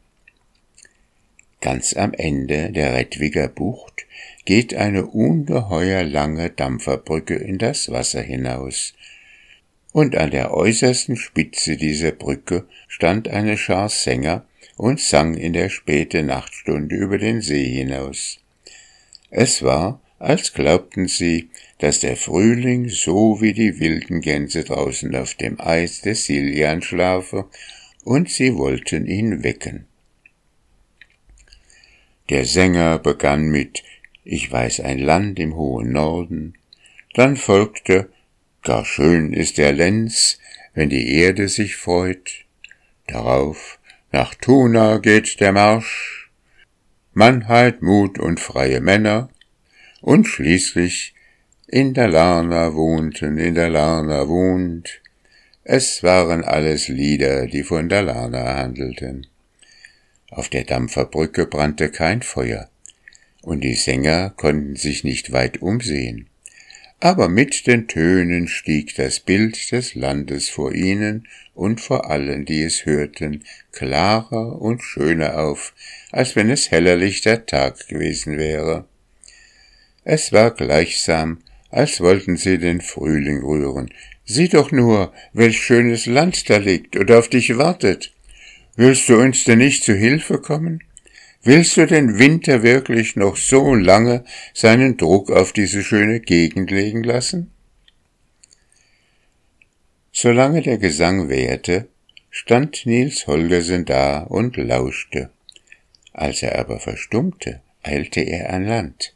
Ganz 1.61 1.95
am 1.95 2.13
Ende 2.15 2.73
der 2.73 2.95
Redwiger 2.95 3.47
Bucht 3.47 4.07
geht 4.45 4.75
eine 4.75 5.07
ungeheuer 5.07 6.03
lange 6.03 6.51
Dampferbrücke 6.51 7.35
in 7.35 7.59
das 7.59 7.89
Wasser 7.91 8.23
hinaus, 8.23 8.93
und 9.93 10.17
an 10.17 10.31
der 10.33 10.53
äußersten 10.53 11.17
Spitze 11.17 11.77
dieser 11.77 12.11
Brücke 12.11 12.67
stand 12.89 13.29
eine 13.29 13.57
Schar 13.57 13.89
Sänger 13.89 14.45
und 14.77 15.01
sang 15.01 15.35
in 15.35 15.53
der 15.53 15.69
späte 15.69 16.23
Nachtstunde 16.23 16.97
über 16.97 17.19
den 17.19 17.41
See 17.41 17.65
hinaus. 17.65 18.41
Es 19.31 19.63
war, 19.63 20.01
als 20.19 20.53
glaubten 20.53 21.09
sie, 21.09 21.51
dass 21.79 22.01
der 22.01 22.17
Frühling 22.17 22.89
so 22.89 23.41
wie 23.41 23.53
die 23.53 23.81
wilden 23.81 24.21
Gänse 24.21 24.65
draußen 24.65 25.15
auf 25.15 25.35
dem 25.35 25.61
Eis 25.61 26.01
des 26.01 26.25
Siljan 26.25 26.83
schlafe, 26.83 27.47
und 28.07 28.31
sie 28.31 28.55
wollten 28.55 29.05
ihn 29.07 29.43
wecken. 29.43 29.85
Der 32.31 32.45
Sänger 32.45 33.01
begann 33.01 33.49
mit 33.49 33.83
Ich 34.23 34.51
weiß 34.51 34.79
ein 34.81 35.01
Land 35.01 35.41
im 35.41 35.57
hohen 35.57 35.91
Norden, 35.91 36.55
dann 37.15 37.37
folgte 37.37 38.09
Gar 38.63 38.85
schön 38.85 39.33
ist 39.33 39.59
der 39.59 39.73
Lenz, 39.73 40.39
wenn 40.73 40.89
die 40.89 41.17
Erde 41.17 41.49
sich 41.49 41.75
freut, 41.75 42.45
darauf 43.09 43.81
nach 44.13 44.35
Tuna 44.37 44.99
geht 44.99 45.41
der 45.41 45.51
Marsch, 45.51 46.31
Mannheit, 47.13 47.83
Mut 47.83 48.21
und 48.21 48.39
freie 48.39 48.81
Männer, 48.81 49.31
und 50.01 50.29
schließlich 50.29 51.15
in 51.67 51.93
der 51.93 52.09
Larna 52.09 52.75
wohnten, 52.75 53.37
in 53.39 53.57
der 53.57 53.71
Larna 53.71 54.29
wohnt, 54.29 55.01
es 55.69 56.05
waren 56.05 56.45
alles 56.45 56.87
Lieder, 56.87 57.49
die 57.49 57.65
von 57.65 57.89
der 57.89 58.03
Larna 58.03 58.55
handelten. 58.55 59.27
Auf 60.31 60.49
der 60.49 60.63
Dampferbrücke 60.63 61.47
brannte 61.47 61.91
kein 61.91 62.23
Feuer, 62.23 62.71
und 63.43 63.63
die 63.63 63.75
Sänger 63.75 64.31
konnten 64.31 64.77
sich 64.77 65.03
nicht 65.03 65.33
weit 65.33 65.63
umsehen. 65.63 66.29
Aber 67.01 67.29
mit 67.29 67.67
den 67.67 67.89
Tönen 67.89 68.47
stieg 68.47 68.95
das 68.95 69.19
Bild 69.19 69.73
des 69.73 69.97
Landes 69.97 70.49
vor 70.49 70.73
ihnen 70.73 71.27
und 71.53 71.81
vor 71.81 72.09
allen, 72.09 72.45
die 72.45 72.63
es 72.63 72.87
hörten, 72.87 73.43
klarer 73.73 74.63
und 74.63 74.85
schöner 74.85 75.41
auf, 75.41 75.75
als 76.13 76.37
wenn 76.37 76.49
es 76.49 76.71
hellerlichter 76.71 77.45
Tag 77.45 77.89
gewesen 77.89 78.39
wäre. 78.39 78.87
Es 80.05 80.33
war 80.33 80.53
gleichsam, 80.53 81.41
als 81.71 82.01
wollten 82.01 82.37
sie 82.37 82.59
den 82.59 82.81
Frühling 82.81 83.43
rühren. 83.43 83.91
Sieh 84.27 84.49
doch 84.49 84.73
nur, 84.73 85.13
welch 85.33 85.63
schönes 85.63 86.07
Land 86.07 86.51
da 86.51 86.57
liegt 86.57 86.97
und 86.97 87.11
auf 87.13 87.29
dich 87.29 87.57
wartet. 87.57 88.13
Willst 88.75 89.09
du 89.09 89.17
uns 89.19 89.45
denn 89.45 89.59
nicht 89.59 89.85
zu 89.85 89.95
Hilfe 89.95 90.39
kommen? 90.39 90.83
Willst 91.43 91.77
du 91.77 91.87
den 91.87 92.19
Winter 92.19 92.65
wirklich 92.65 93.15
noch 93.15 93.37
so 93.37 93.73
lange 93.73 94.25
seinen 94.53 94.97
Druck 94.97 95.31
auf 95.31 95.53
diese 95.53 95.85
schöne 95.85 96.19
Gegend 96.19 96.73
legen 96.73 97.05
lassen? 97.05 97.53
Solange 100.11 100.61
der 100.61 100.79
Gesang 100.79 101.29
währte, 101.29 101.87
stand 102.31 102.85
Nils 102.85 103.29
Holgersen 103.29 103.85
da 103.85 104.25
und 104.25 104.57
lauschte. 104.57 105.31
Als 106.13 106.43
er 106.43 106.59
aber 106.59 106.81
verstummte, 106.81 107.61
eilte 107.83 108.23
er 108.23 108.53
an 108.53 108.67
Land. 108.67 109.15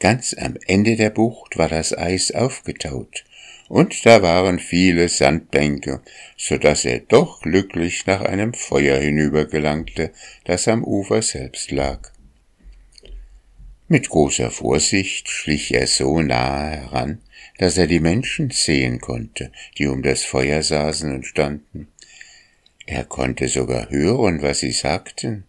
Ganz 0.00 0.34
am 0.36 0.56
Ende 0.66 0.96
der 0.96 1.10
Bucht 1.10 1.58
war 1.58 1.68
das 1.68 1.96
Eis 1.96 2.32
aufgetaut, 2.32 3.24
und 3.72 4.04
da 4.04 4.20
waren 4.20 4.58
viele 4.58 5.08
Sandbänke, 5.08 6.02
so 6.36 6.58
dass 6.58 6.84
er 6.84 7.00
doch 7.00 7.40
glücklich 7.40 8.04
nach 8.04 8.20
einem 8.20 8.52
Feuer 8.52 8.98
hinübergelangte, 8.98 10.12
das 10.44 10.68
am 10.68 10.84
Ufer 10.84 11.22
selbst 11.22 11.70
lag. 11.70 12.12
Mit 13.88 14.10
großer 14.10 14.50
Vorsicht 14.50 15.30
schlich 15.30 15.72
er 15.72 15.86
so 15.86 16.20
nahe 16.20 16.82
heran, 16.82 17.22
dass 17.56 17.78
er 17.78 17.86
die 17.86 18.00
Menschen 18.00 18.50
sehen 18.50 19.00
konnte, 19.00 19.50
die 19.78 19.86
um 19.86 20.02
das 20.02 20.22
Feuer 20.22 20.62
saßen 20.62 21.10
und 21.10 21.26
standen. 21.26 21.88
Er 22.84 23.04
konnte 23.04 23.48
sogar 23.48 23.88
hören, 23.88 24.42
was 24.42 24.58
sie 24.58 24.72
sagten. 24.72 25.44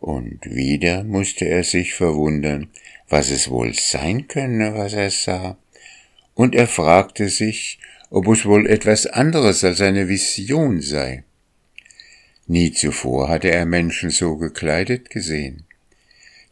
Und 0.00 0.40
wieder 0.46 1.04
musste 1.04 1.44
er 1.44 1.62
sich 1.62 1.94
verwundern, 1.94 2.70
was 3.08 3.30
es 3.30 3.48
wohl 3.50 3.72
sein 3.72 4.26
könne, 4.26 4.74
was 4.74 4.94
er 4.94 5.12
sah 5.12 5.56
und 6.38 6.54
er 6.54 6.68
fragte 6.68 7.28
sich, 7.28 7.80
ob 8.10 8.28
es 8.28 8.46
wohl 8.46 8.68
etwas 8.68 9.06
anderes 9.06 9.64
als 9.64 9.80
eine 9.80 10.08
Vision 10.08 10.80
sei. 10.80 11.24
Nie 12.46 12.72
zuvor 12.72 13.28
hatte 13.28 13.50
er 13.50 13.66
Menschen 13.66 14.10
so 14.10 14.36
gekleidet 14.36 15.10
gesehen. 15.10 15.64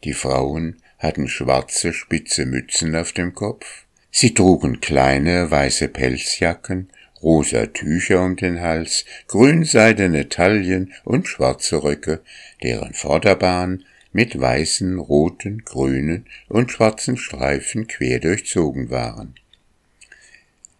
Die 0.03 0.11
Frauen 0.11 0.75
hatten 0.99 1.29
schwarze 1.29 1.93
spitze 1.93 2.45
Mützen 2.45 2.97
auf 2.97 3.13
dem 3.13 3.33
Kopf, 3.33 3.85
sie 4.11 4.33
trugen 4.33 4.81
kleine 4.81 5.49
weiße 5.51 5.87
Pelzjacken, 5.87 6.89
rosa 7.23 7.67
Tücher 7.67 8.25
um 8.25 8.35
den 8.35 8.59
Hals, 8.59 9.05
grünseidene 9.29 10.27
Taillen 10.27 10.91
und 11.05 11.29
schwarze 11.29 11.81
Röcke, 11.81 12.19
deren 12.61 12.93
Vorderbahn 12.93 13.85
mit 14.11 14.37
weißen, 14.37 14.99
roten, 14.99 15.63
grünen 15.63 16.25
und 16.49 16.73
schwarzen 16.73 17.15
Streifen 17.15 17.87
quer 17.87 18.19
durchzogen 18.19 18.89
waren. 18.89 19.35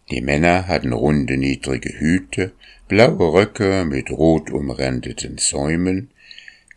Die 0.10 0.22
Männer 0.22 0.68
hatten 0.68 0.94
runde, 0.94 1.38
niedrige 1.38 2.00
Hüte, 2.00 2.54
blaue 2.88 3.34
Röcke 3.34 3.84
mit 3.86 4.10
rot 4.10 4.50
umrandeten 4.50 5.38
Säumen, 5.38 6.12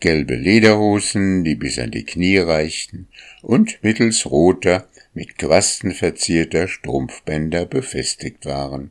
gelbe 0.00 0.34
Lederhosen, 0.34 1.44
die 1.44 1.54
bis 1.54 1.78
an 1.78 1.92
die 1.92 2.04
Knie 2.04 2.38
reichten, 2.38 3.06
und 3.42 3.82
mittels 3.82 4.26
roter, 4.26 4.88
mit 5.14 5.38
Quasten 5.38 5.92
verzierter 5.92 6.66
Strumpfbänder 6.66 7.66
befestigt 7.66 8.46
waren. 8.46 8.90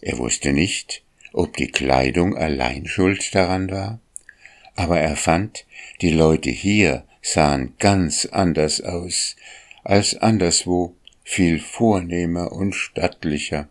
Er 0.00 0.18
wusste 0.18 0.52
nicht, 0.52 1.02
ob 1.32 1.56
die 1.56 1.68
Kleidung 1.68 2.36
allein 2.36 2.86
schuld 2.86 3.34
daran 3.34 3.70
war, 3.70 4.00
aber 4.76 5.00
er 5.00 5.16
fand, 5.16 5.66
die 6.00 6.10
Leute 6.10 6.50
hier 6.50 7.04
sahen 7.22 7.74
ganz 7.78 8.26
anders 8.26 8.80
aus 8.80 9.36
als 9.82 10.16
anderswo 10.16 10.96
viel 11.24 11.58
vornehmer 11.58 12.52
und 12.52 12.74
stattlicher. 12.74 13.68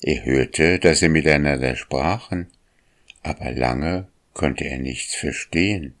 Er 0.00 0.24
hörte, 0.24 0.78
dass 0.78 1.00
sie 1.00 1.08
miteinander 1.08 1.76
sprachen, 1.76 2.46
aber 3.22 3.52
lange 3.52 4.06
konnte 4.32 4.64
er 4.64 4.78
nichts 4.78 5.14
verstehen. 5.14 5.94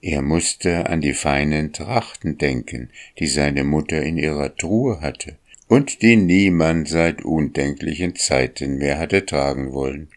Er 0.00 0.22
musste 0.22 0.88
an 0.88 1.00
die 1.00 1.14
feinen 1.14 1.72
Trachten 1.72 2.38
denken, 2.38 2.90
die 3.18 3.26
seine 3.26 3.64
Mutter 3.64 4.00
in 4.00 4.16
ihrer 4.16 4.54
Truhe 4.54 5.00
hatte 5.00 5.36
und 5.66 6.02
die 6.02 6.16
niemand 6.16 6.88
seit 6.88 7.22
undenklichen 7.24 8.14
Zeiten 8.14 8.78
mehr 8.78 8.98
hatte 8.98 9.26
tragen 9.26 9.72
wollen. 9.72 10.08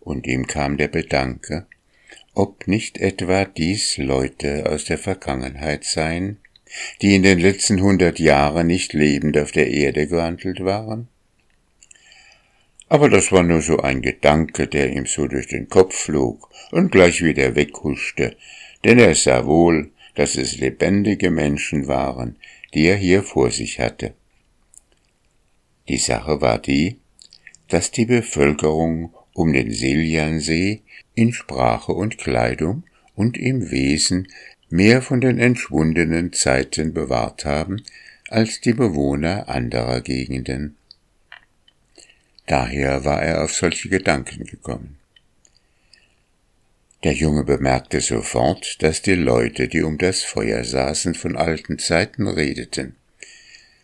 Und 0.00 0.26
ihm 0.26 0.46
kam 0.46 0.76
der 0.76 0.88
Bedanke, 0.88 1.66
ob 2.34 2.66
nicht 2.66 2.98
etwa 2.98 3.44
dies 3.44 3.96
Leute 3.96 4.68
aus 4.70 4.84
der 4.84 4.98
Vergangenheit 4.98 5.84
seien, 5.84 6.38
die 7.02 7.14
in 7.14 7.22
den 7.22 7.38
letzten 7.38 7.80
hundert 7.80 8.18
Jahren 8.18 8.66
nicht 8.66 8.92
lebend 8.92 9.36
auf 9.38 9.52
der 9.52 9.70
Erde 9.70 10.06
gewandelt 10.06 10.64
waren? 10.64 11.08
Aber 12.88 13.08
das 13.08 13.30
war 13.30 13.44
nur 13.44 13.62
so 13.62 13.78
ein 13.78 14.02
Gedanke, 14.02 14.66
der 14.66 14.92
ihm 14.92 15.06
so 15.06 15.28
durch 15.28 15.46
den 15.46 15.68
Kopf 15.68 15.94
flog 15.94 16.50
und 16.72 16.90
gleich 16.90 17.22
wieder 17.22 17.54
weghuschte, 17.54 18.36
denn 18.84 18.98
er 18.98 19.14
sah 19.14 19.46
wohl, 19.46 19.90
dass 20.16 20.36
es 20.36 20.58
lebendige 20.58 21.30
Menschen 21.30 21.86
waren, 21.86 22.36
die 22.74 22.86
er 22.86 22.96
hier 22.96 23.22
vor 23.22 23.50
sich 23.50 23.78
hatte. 23.78 24.14
Die 25.88 25.98
Sache 25.98 26.40
war 26.40 26.58
die, 26.58 26.98
dass 27.68 27.90
die 27.90 28.06
Bevölkerung 28.06 29.14
um 29.34 29.52
den 29.52 29.70
Siljansee 29.70 30.82
in 31.14 31.32
Sprache 31.32 31.92
und 31.92 32.18
Kleidung 32.18 32.84
und 33.14 33.36
im 33.38 33.70
Wesen 33.70 34.28
mehr 34.70 35.02
von 35.02 35.20
den 35.20 35.38
entschwundenen 35.38 36.32
Zeiten 36.32 36.94
bewahrt 36.94 37.44
haben 37.44 37.82
als 38.28 38.60
die 38.60 38.72
Bewohner 38.72 39.48
anderer 39.48 40.00
Gegenden. 40.00 40.76
Daher 42.46 43.04
war 43.04 43.22
er 43.22 43.44
auf 43.44 43.52
solche 43.52 43.88
Gedanken 43.88 44.44
gekommen. 44.44 44.96
Der 47.02 47.12
Junge 47.12 47.44
bemerkte 47.44 48.00
sofort, 48.00 48.82
dass 48.82 49.02
die 49.02 49.14
Leute, 49.14 49.68
die 49.68 49.82
um 49.82 49.98
das 49.98 50.22
Feuer 50.22 50.64
saßen, 50.64 51.14
von 51.14 51.36
alten 51.36 51.78
Zeiten 51.78 52.28
redeten. 52.28 52.94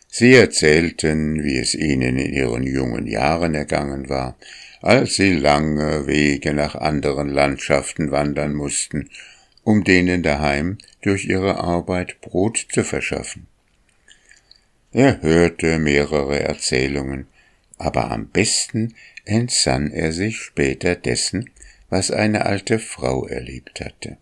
Sie 0.08 0.34
erzählten, 0.34 1.42
wie 1.42 1.58
es 1.58 1.74
ihnen 1.74 2.18
in 2.18 2.32
ihren 2.32 2.62
jungen 2.62 3.06
Jahren 3.06 3.54
ergangen 3.54 4.08
war, 4.08 4.36
als 4.82 5.16
sie 5.16 5.32
lange 5.32 6.06
Wege 6.06 6.52
nach 6.52 6.74
anderen 6.74 7.28
Landschaften 7.28 8.10
wandern 8.10 8.54
mussten, 8.54 9.10
um 9.66 9.82
denen 9.82 10.22
daheim 10.22 10.78
durch 11.02 11.24
ihre 11.24 11.58
Arbeit 11.58 12.20
Brot 12.20 12.68
zu 12.70 12.84
verschaffen. 12.84 13.48
Er 14.92 15.22
hörte 15.22 15.80
mehrere 15.80 16.38
Erzählungen, 16.38 17.26
aber 17.76 18.12
am 18.12 18.28
besten 18.28 18.94
entsann 19.24 19.90
er 19.90 20.12
sich 20.12 20.38
später 20.38 20.94
dessen, 20.94 21.50
was 21.90 22.12
eine 22.12 22.46
alte 22.46 22.78
Frau 22.78 23.26
erlebt 23.26 23.80
hatte. 23.80 24.18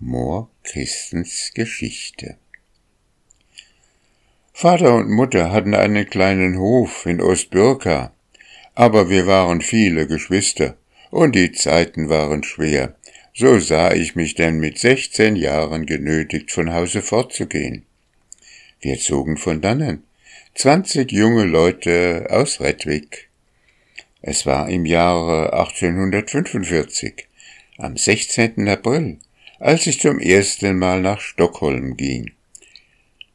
Moor 0.00 0.50
Christens 0.64 1.52
Geschichte 1.54 2.36
Vater 4.52 4.96
und 4.96 5.08
Mutter 5.08 5.52
hatten 5.52 5.76
einen 5.76 6.10
kleinen 6.10 6.58
Hof 6.58 7.06
in 7.06 7.22
Ostbürka, 7.22 8.12
aber 8.74 9.08
wir 9.08 9.28
waren 9.28 9.60
viele 9.60 10.08
Geschwister, 10.08 10.76
und 11.12 11.34
die 11.36 11.52
Zeiten 11.52 12.08
waren 12.08 12.42
schwer, 12.42 12.96
so 13.34 13.58
sah 13.58 13.92
ich 13.92 14.16
mich 14.16 14.34
denn 14.34 14.58
mit 14.58 14.78
sechzehn 14.78 15.36
Jahren 15.36 15.84
genötigt, 15.84 16.50
von 16.50 16.72
Hause 16.72 17.02
fortzugehen. 17.02 17.84
Wir 18.80 18.98
zogen 18.98 19.36
von 19.36 19.60
dannen, 19.60 20.04
zwanzig 20.54 21.12
junge 21.12 21.44
Leute 21.44 22.28
aus 22.30 22.60
Redwig. 22.60 23.28
Es 24.22 24.46
war 24.46 24.70
im 24.70 24.86
Jahre 24.86 25.52
1845, 25.52 27.28
am 27.76 27.98
16. 27.98 28.66
April, 28.66 29.18
als 29.60 29.86
ich 29.86 30.00
zum 30.00 30.18
ersten 30.18 30.78
Mal 30.78 31.02
nach 31.02 31.20
Stockholm 31.20 31.98
ging. 31.98 32.30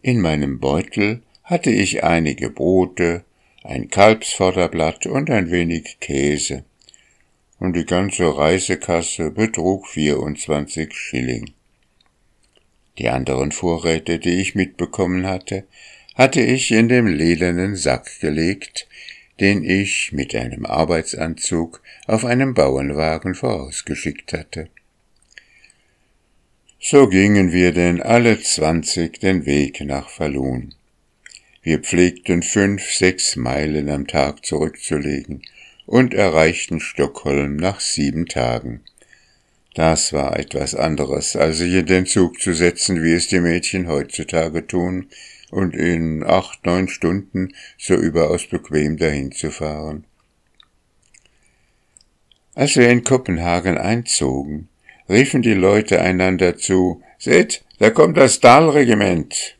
In 0.01 0.19
meinem 0.19 0.59
Beutel 0.59 1.21
hatte 1.43 1.69
ich 1.69 2.03
einige 2.03 2.49
Brote, 2.49 3.23
ein 3.63 3.89
Kalbsvorderblatt 3.89 5.05
und 5.05 5.29
ein 5.29 5.51
wenig 5.51 5.97
Käse. 5.99 6.63
Und 7.59 7.73
die 7.75 7.85
ganze 7.85 8.37
Reisekasse 8.37 9.31
betrug 9.31 9.87
24 9.87 10.93
Schilling. 10.93 11.51
Die 12.97 13.09
anderen 13.09 13.51
Vorräte, 13.51 14.19
die 14.19 14.41
ich 14.41 14.55
mitbekommen 14.55 15.25
hatte, 15.25 15.65
hatte 16.15 16.41
ich 16.41 16.71
in 16.71 16.87
dem 16.87 17.07
ledernen 17.07 17.75
Sack 17.75 18.19
gelegt, 18.19 18.87
den 19.39 19.63
ich 19.63 20.11
mit 20.13 20.33
einem 20.35 20.65
Arbeitsanzug 20.65 21.81
auf 22.07 22.25
einem 22.25 22.53
Bauernwagen 22.53 23.35
vorausgeschickt 23.35 24.33
hatte. 24.33 24.69
So 26.79 27.07
gingen 27.07 27.51
wir 27.51 27.71
denn 27.71 28.01
alle 28.01 28.39
zwanzig 28.39 29.19
den 29.19 29.45
Weg 29.45 29.81
nach 29.81 30.09
Falun. 30.09 30.73
Wir 31.61 31.79
pflegten 31.79 32.43
fünf, 32.43 32.91
sechs 32.91 33.35
Meilen 33.35 33.89
am 33.89 34.07
Tag 34.07 34.45
zurückzulegen 34.45 35.41
und 35.87 36.13
erreichten 36.13 36.79
Stockholm 36.79 37.55
nach 37.55 37.79
sieben 37.79 38.27
Tagen. 38.27 38.81
Das 39.73 40.13
war 40.13 40.37
etwas 40.37 40.75
anderes, 40.75 41.35
als 41.35 41.57
sich 41.57 41.73
in 41.73 41.87
den 41.87 42.05
Zug 42.05 42.39
zu 42.39 42.53
setzen, 42.53 43.01
wie 43.01 43.13
es 43.13 43.27
die 43.27 43.39
Mädchen 43.39 43.87
heutzutage 43.87 44.67
tun, 44.67 45.09
und 45.49 45.75
in 45.75 46.23
acht, 46.23 46.65
neun 46.65 46.89
Stunden 46.89 47.53
so 47.77 47.95
überaus 47.95 48.47
bequem 48.47 48.97
dahin 48.97 49.31
zu 49.31 49.49
fahren. 49.49 50.05
Als 52.53 52.75
wir 52.75 52.89
in 52.89 53.03
Kopenhagen 53.03 53.77
einzogen, 53.77 54.67
riefen 55.07 55.41
die 55.41 55.53
Leute 55.53 56.01
einander 56.01 56.57
zu, 56.57 57.01
Seht, 57.19 57.63
da 57.79 57.89
kommt 57.89 58.17
das 58.17 58.35
Stahlregiment. 58.35 59.57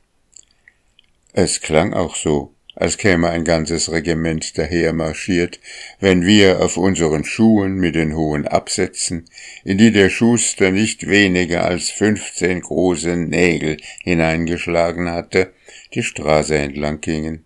Es 1.34 1.62
klang 1.62 1.94
auch 1.94 2.16
so, 2.16 2.54
als 2.80 2.98
käme 2.98 3.30
ein 3.30 3.44
ganzes 3.44 3.92
Regiment 3.92 4.56
daher 4.56 4.94
marschiert, 4.94 5.60
wenn 6.00 6.26
wir 6.26 6.62
auf 6.62 6.78
unseren 6.78 7.26
Schuhen 7.26 7.78
mit 7.78 7.96
den 7.96 8.16
hohen 8.16 8.48
Absätzen, 8.48 9.26
in 9.64 9.80
die 9.80 9.92
der 9.92 10.12
Schuster 10.12 10.70
nicht 10.70 11.10
weniger 11.10 11.66
als 11.66 11.90
fünfzehn 11.90 12.62
große 12.62 13.18
Nägel 13.18 13.78
hineingeschlagen 14.04 15.10
hatte, 15.10 15.54
die 15.96 16.04
Straße 16.04 16.56
entlang 16.56 17.02
gingen. 17.02 17.46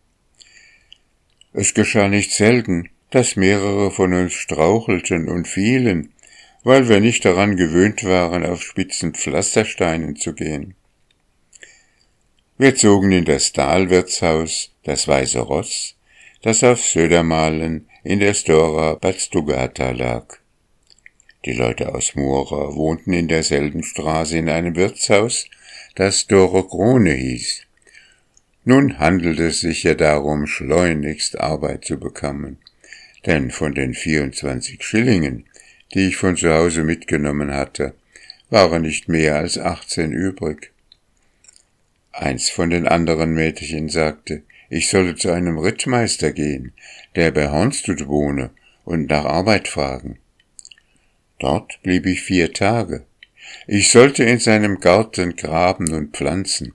Es 1.54 1.74
geschah 1.74 2.10
nicht 2.10 2.34
selten, 2.34 2.90
dass 3.10 3.38
mehrere 3.38 3.90
von 3.90 4.14
uns 4.14 4.34
strauchelten 4.34 5.30
und 5.30 5.48
fielen, 5.48 6.12
weil 6.64 6.90
wir 6.90 7.00
nicht 7.00 7.24
daran 7.24 7.56
gewöhnt 7.56 8.04
waren, 8.04 8.46
auf 8.46 8.62
spitzen 8.62 9.14
Pflastersteinen 9.14 10.18
zu 10.18 10.34
gehen. 10.34 10.76
Wir 12.62 12.76
zogen 12.76 13.12
in 13.12 13.26
das 13.26 13.54
Dahlwirtshaus, 13.54 14.70
das 14.84 15.08
Weiße 15.08 15.40
Ross, 15.40 15.96
das 16.44 16.64
auf 16.64 16.86
Södermalen 16.86 17.90
in 18.04 18.20
der 18.20 18.36
Stora 18.36 18.94
Badstugata 18.94 19.90
lag. 19.90 20.38
Die 21.44 21.54
Leute 21.54 21.96
aus 21.96 22.14
Mora 22.14 22.76
wohnten 22.76 23.14
in 23.14 23.28
derselben 23.28 23.82
Straße 23.82 24.38
in 24.38 24.48
einem 24.48 24.76
Wirtshaus, 24.76 25.48
das 25.96 26.28
Dore 26.28 26.68
Krone 26.68 27.14
hieß. 27.14 27.64
Nun 28.64 29.00
handelte 29.00 29.48
es 29.48 29.62
sich 29.62 29.82
ja 29.82 29.96
darum, 29.96 30.46
schleunigst 30.46 31.40
Arbeit 31.40 31.86
zu 31.86 32.00
bekommen, 32.00 32.60
denn 33.26 33.50
von 33.50 33.74
den 33.74 33.96
24 33.96 34.84
Schillingen, 34.84 35.46
die 35.96 36.10
ich 36.10 36.18
von 36.18 36.38
zu 36.38 36.54
Hause 36.54 36.84
mitgenommen 36.84 37.56
hatte, 37.56 37.96
waren 38.52 38.84
nicht 38.84 39.10
mehr 39.10 39.38
als 39.38 39.58
18 39.58 40.12
übrig. 40.12 40.72
Eins 42.12 42.50
von 42.50 42.70
den 42.70 42.88
anderen 42.88 43.34
Mädchen 43.34 43.90
sagte, 43.90 44.44
ich 44.70 44.90
solle 44.90 45.16
zu 45.16 45.32
einem 45.32 45.58
Rittmeister 45.58 46.32
gehen, 46.32 46.74
der 47.16 47.32
bei 47.32 47.50
Hornstutt 47.50 48.08
wohne, 48.08 48.52
und 48.84 49.10
nach 49.10 49.26
Arbeit 49.26 49.68
fragen. 49.68 50.18
Dort 51.40 51.82
blieb 51.84 52.06
ich 52.06 52.22
vier 52.22 52.54
Tage. 52.54 53.06
Ich 53.68 53.90
sollte 53.90 54.24
in 54.24 54.40
seinem 54.40 54.80
Garten 54.80 55.36
graben 55.36 55.94
und 55.94 56.16
pflanzen. 56.16 56.74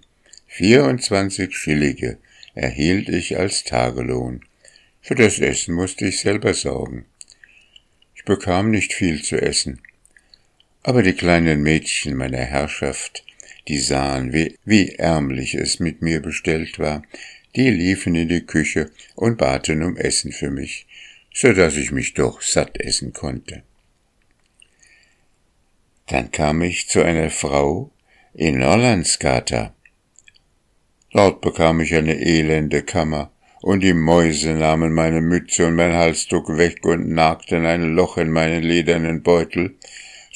24 0.49 1.55
Schillige 1.57 2.19
erhielt 2.55 3.09
ich 3.09 3.39
als 3.39 3.65
Tagelohn. 3.65 4.41
Für 5.03 5.15
das 5.15 5.39
Essen 5.39 5.75
musste 5.75 6.07
ich 6.07 6.21
selber 6.21 6.55
sorgen. 6.55 7.05
Ich 8.15 8.25
bekam 8.25 8.71
nicht 8.71 8.93
viel 8.93 9.23
zu 9.23 9.41
essen. 9.41 9.81
Aber 10.83 11.03
die 11.03 11.13
kleinen 11.13 11.63
Mädchen 11.63 12.17
meiner 12.17 12.39
Herrschaft, 12.39 13.26
die 13.69 13.79
sahen, 13.79 14.33
wie, 14.33 14.57
wie 14.65 14.91
ärmlich 14.91 15.55
es 15.55 15.81
mit 15.81 16.03
mir 16.03 16.21
bestellt 16.21 16.79
war, 16.79 17.03
die 17.55 17.71
liefen 17.71 18.15
in 18.15 18.29
die 18.29 18.45
Küche 18.45 18.91
und 19.15 19.39
baten 19.39 19.83
um 19.83 19.97
Essen 19.97 20.33
für 20.33 20.51
mich, 20.51 20.87
so 21.35 21.53
dass 21.53 21.77
ich 21.77 21.91
mich 21.91 22.15
doch 22.15 22.43
satt 22.43 22.79
essen 22.81 23.13
konnte. 23.13 23.63
Dann 26.07 26.31
kam 26.31 26.63
ich 26.63 26.89
zu 26.89 27.03
einer 27.03 27.31
Frau 27.31 27.91
in 28.35 28.59
Norlandsgata, 28.59 29.75
Dort 31.13 31.41
bekam 31.41 31.81
ich 31.81 31.95
eine 31.95 32.15
elende 32.15 32.83
Kammer, 32.83 33.33
und 33.63 33.83
die 33.83 33.95
Mäuse 33.95 34.53
nahmen 34.53 34.93
meine 34.93 35.23
Mütze 35.23 35.67
und 35.67 35.75
mein 35.75 35.95
Halstuch 35.95 36.47
weg 36.59 36.85
und 36.85 37.09
nagten 37.09 37.65
ein 37.65 37.95
Loch 37.95 38.19
in 38.19 38.31
meinen 38.31 38.63
ledernen 38.63 39.23
Beutel, 39.23 39.77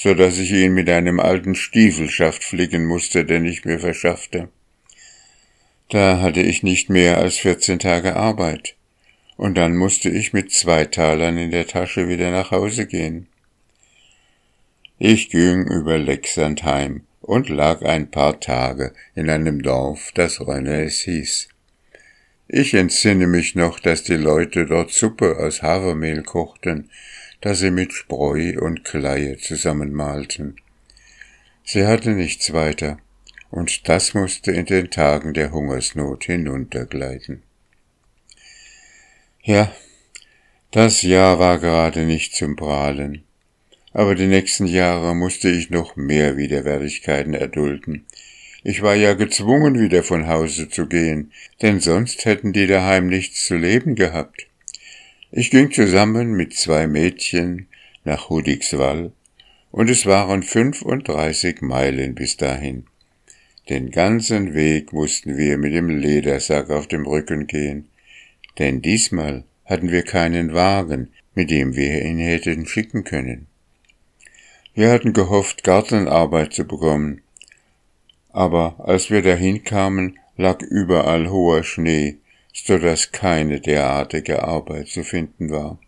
so 0.02 0.14
dass 0.14 0.38
ich 0.38 0.50
ihn 0.50 0.72
mit 0.72 0.88
einem 0.88 1.20
alten 1.20 1.54
Stiefelschaft 1.54 2.42
flicken 2.42 2.86
musste, 2.86 3.26
den 3.26 3.44
ich 3.44 3.66
mir 3.66 3.78
verschaffte. 3.78 4.48
Da 5.90 6.22
hatte 6.22 6.40
ich 6.40 6.62
nicht 6.62 6.88
mehr 6.88 7.18
als 7.18 7.36
vierzehn 7.36 7.78
Tage 7.78 8.16
Arbeit, 8.16 8.76
und 9.36 9.58
dann 9.58 9.76
musste 9.76 10.08
ich 10.08 10.32
mit 10.32 10.52
zwei 10.52 10.86
Talern 10.86 11.36
in 11.36 11.50
der 11.50 11.66
Tasche 11.66 12.08
wieder 12.08 12.30
nach 12.30 12.50
Hause 12.50 12.86
gehen. 12.86 13.26
Ich 14.98 15.28
ging 15.28 15.66
über 15.66 15.98
Lexand 15.98 16.62
heim, 16.62 17.02
und 17.20 17.50
lag 17.50 17.82
ein 17.82 18.10
paar 18.10 18.40
Tage 18.40 18.94
in 19.14 19.28
einem 19.28 19.60
Dorf, 19.60 20.12
das 20.14 20.40
Rönnes 20.40 21.00
hieß. 21.00 21.48
Ich 22.48 22.72
entsinne 22.72 23.26
mich 23.26 23.54
noch, 23.54 23.78
dass 23.78 24.02
die 24.02 24.14
Leute 24.14 24.64
dort 24.64 24.92
Suppe 24.92 25.36
aus 25.36 25.60
Hafermehl 25.60 26.22
kochten, 26.22 26.88
das 27.40 27.60
sie 27.60 27.70
mit 27.70 27.92
Spreu 27.92 28.58
und 28.60 28.84
Kleie 28.84 29.38
zusammenmalten. 29.38 30.56
Sie 31.64 31.86
hatte 31.86 32.10
nichts 32.10 32.52
weiter, 32.52 32.98
und 33.50 33.88
das 33.88 34.14
musste 34.14 34.52
in 34.52 34.66
den 34.66 34.90
Tagen 34.90 35.34
der 35.34 35.52
Hungersnot 35.52 36.24
hinuntergleiten. 36.24 37.42
Ja, 39.42 39.72
das 40.70 41.02
Jahr 41.02 41.38
war 41.38 41.58
gerade 41.58 42.04
nicht 42.04 42.34
zum 42.34 42.56
Prahlen, 42.56 43.24
aber 43.92 44.14
die 44.14 44.26
nächsten 44.26 44.66
Jahre 44.66 45.14
musste 45.14 45.48
ich 45.48 45.70
noch 45.70 45.96
mehr 45.96 46.36
Widerwärtigkeiten 46.36 47.34
erdulden, 47.34 48.06
ich 48.62 48.82
war 48.82 48.94
ja 48.94 49.14
gezwungen, 49.14 49.78
wieder 49.78 50.02
von 50.02 50.26
Hause 50.26 50.68
zu 50.68 50.86
gehen, 50.86 51.32
denn 51.62 51.80
sonst 51.80 52.26
hätten 52.26 52.52
die 52.52 52.66
daheim 52.66 53.06
nichts 53.06 53.46
zu 53.46 53.56
leben 53.56 53.94
gehabt. 53.94 54.48
Ich 55.32 55.50
ging 55.50 55.70
zusammen 55.70 56.32
mit 56.32 56.54
zwei 56.54 56.88
Mädchen 56.88 57.68
nach 58.04 58.30
Hudikswall, 58.30 59.12
und 59.70 59.88
es 59.88 60.04
waren 60.04 60.42
fünfunddreißig 60.42 61.60
Meilen 61.60 62.16
bis 62.16 62.36
dahin. 62.36 62.86
Den 63.68 63.92
ganzen 63.92 64.54
Weg 64.54 64.92
mussten 64.92 65.36
wir 65.36 65.56
mit 65.56 65.72
dem 65.72 65.88
Ledersack 65.88 66.70
auf 66.70 66.88
dem 66.88 67.06
Rücken 67.06 67.46
gehen, 67.46 67.88
denn 68.58 68.82
diesmal 68.82 69.44
hatten 69.64 69.92
wir 69.92 70.02
keinen 70.02 70.52
Wagen, 70.52 71.10
mit 71.36 71.52
dem 71.52 71.76
wir 71.76 72.02
ihn 72.02 72.18
hätten 72.18 72.66
schicken 72.66 73.04
können. 73.04 73.46
Wir 74.74 74.90
hatten 74.90 75.12
gehofft, 75.12 75.62
Gartenarbeit 75.62 76.54
zu 76.54 76.64
bekommen, 76.64 77.20
aber 78.30 78.74
als 78.78 79.10
wir 79.10 79.22
dahin 79.22 79.62
kamen, 79.62 80.18
lag 80.36 80.60
überall 80.60 81.30
hoher 81.30 81.62
Schnee, 81.62 82.16
so 82.52 82.78
dass 82.78 83.12
keine 83.12 83.60
derartige 83.60 84.42
Arbeit 84.42 84.88
zu 84.88 85.02
finden 85.04 85.50
war. 85.50 85.78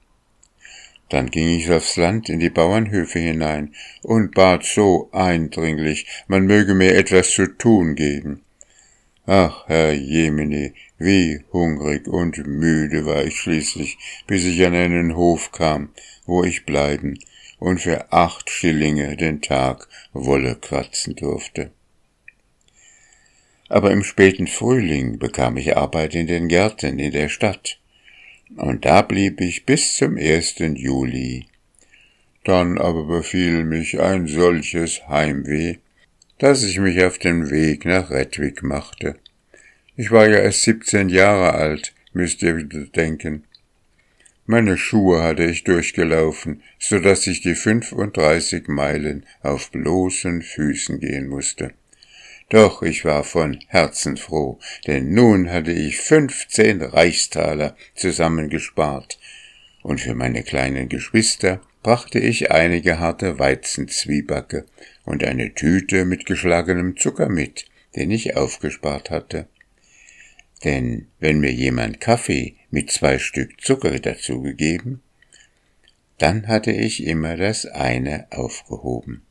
Dann 1.08 1.30
ging 1.30 1.48
ich 1.48 1.70
aufs 1.70 1.96
Land 1.96 2.28
in 2.28 2.40
die 2.40 2.50
Bauernhöfe 2.50 3.18
hinein 3.18 3.74
und 4.02 4.34
bat 4.34 4.64
so 4.64 5.10
eindringlich, 5.12 6.06
man 6.26 6.46
möge 6.46 6.74
mir 6.74 6.94
etwas 6.94 7.30
zu 7.30 7.46
tun 7.46 7.94
geben. 7.94 8.42
Ach, 9.26 9.68
Herr 9.68 9.92
Jemini, 9.92 10.72
wie 10.98 11.44
hungrig 11.52 12.08
und 12.08 12.38
müde 12.46 13.04
war 13.04 13.24
ich 13.24 13.36
schließlich, 13.36 13.98
bis 14.26 14.44
ich 14.44 14.64
an 14.64 14.74
einen 14.74 15.14
Hof 15.14 15.52
kam, 15.52 15.90
wo 16.24 16.44
ich 16.44 16.64
bleiben 16.64 17.18
und 17.58 17.80
für 17.80 18.12
acht 18.12 18.50
Schillinge 18.50 19.16
den 19.16 19.42
Tag 19.42 19.88
Wolle 20.12 20.56
kratzen 20.56 21.14
durfte 21.14 21.72
aber 23.72 23.90
im 23.90 24.04
späten 24.04 24.48
Frühling 24.48 25.18
bekam 25.18 25.56
ich 25.56 25.78
Arbeit 25.78 26.14
in 26.14 26.26
den 26.26 26.48
Gärten 26.48 26.98
in 26.98 27.10
der 27.10 27.30
Stadt, 27.30 27.78
und 28.54 28.84
da 28.84 29.00
blieb 29.00 29.40
ich 29.40 29.64
bis 29.64 29.96
zum 29.96 30.18
ersten 30.18 30.76
Juli. 30.76 31.46
Dann 32.44 32.76
aber 32.76 33.04
befiel 33.04 33.64
mich 33.64 33.98
ein 33.98 34.26
solches 34.26 35.08
Heimweh, 35.08 35.76
dass 36.38 36.64
ich 36.64 36.80
mich 36.80 37.02
auf 37.02 37.16
den 37.16 37.50
Weg 37.50 37.86
nach 37.86 38.10
Redwig 38.10 38.62
machte. 38.62 39.16
Ich 39.96 40.10
war 40.10 40.28
ja 40.28 40.36
erst 40.36 40.64
siebzehn 40.64 41.08
Jahre 41.08 41.54
alt, 41.54 41.94
müsst 42.12 42.42
ihr 42.42 42.62
denken. 42.64 43.44
Meine 44.44 44.76
Schuhe 44.76 45.22
hatte 45.22 45.44
ich 45.44 45.64
durchgelaufen, 45.64 46.62
so 46.78 46.98
dass 46.98 47.26
ich 47.26 47.40
die 47.40 47.54
fünfunddreißig 47.54 48.68
Meilen 48.68 49.24
auf 49.40 49.70
bloßen 49.70 50.42
Füßen 50.42 51.00
gehen 51.00 51.28
musste. 51.28 51.72
Doch 52.48 52.82
ich 52.82 53.04
war 53.04 53.24
von 53.24 53.58
Herzen 53.68 54.16
froh, 54.16 54.58
denn 54.86 55.14
nun 55.14 55.50
hatte 55.50 55.72
ich 55.72 55.98
fünfzehn 55.98 56.82
Reichstaler 56.82 57.76
zusammengespart, 57.94 59.18
und 59.82 60.00
für 60.00 60.14
meine 60.14 60.42
kleinen 60.42 60.88
Geschwister 60.88 61.60
brachte 61.82 62.18
ich 62.18 62.50
einige 62.50 63.00
harte 63.00 63.38
Weizenzwiebacke 63.38 64.66
und 65.04 65.24
eine 65.24 65.54
Tüte 65.54 66.04
mit 66.04 66.26
geschlagenem 66.26 66.96
Zucker 66.96 67.28
mit, 67.28 67.64
den 67.96 68.10
ich 68.10 68.36
aufgespart 68.36 69.10
hatte. 69.10 69.48
Denn 70.62 71.08
wenn 71.18 71.40
mir 71.40 71.52
jemand 71.52 72.00
Kaffee 72.00 72.54
mit 72.70 72.90
zwei 72.92 73.18
Stück 73.18 73.60
Zucker 73.60 73.98
dazugegeben, 73.98 75.02
dann 76.18 76.46
hatte 76.46 76.70
ich 76.70 77.04
immer 77.04 77.36
das 77.36 77.66
eine 77.66 78.28
aufgehoben. 78.30 79.22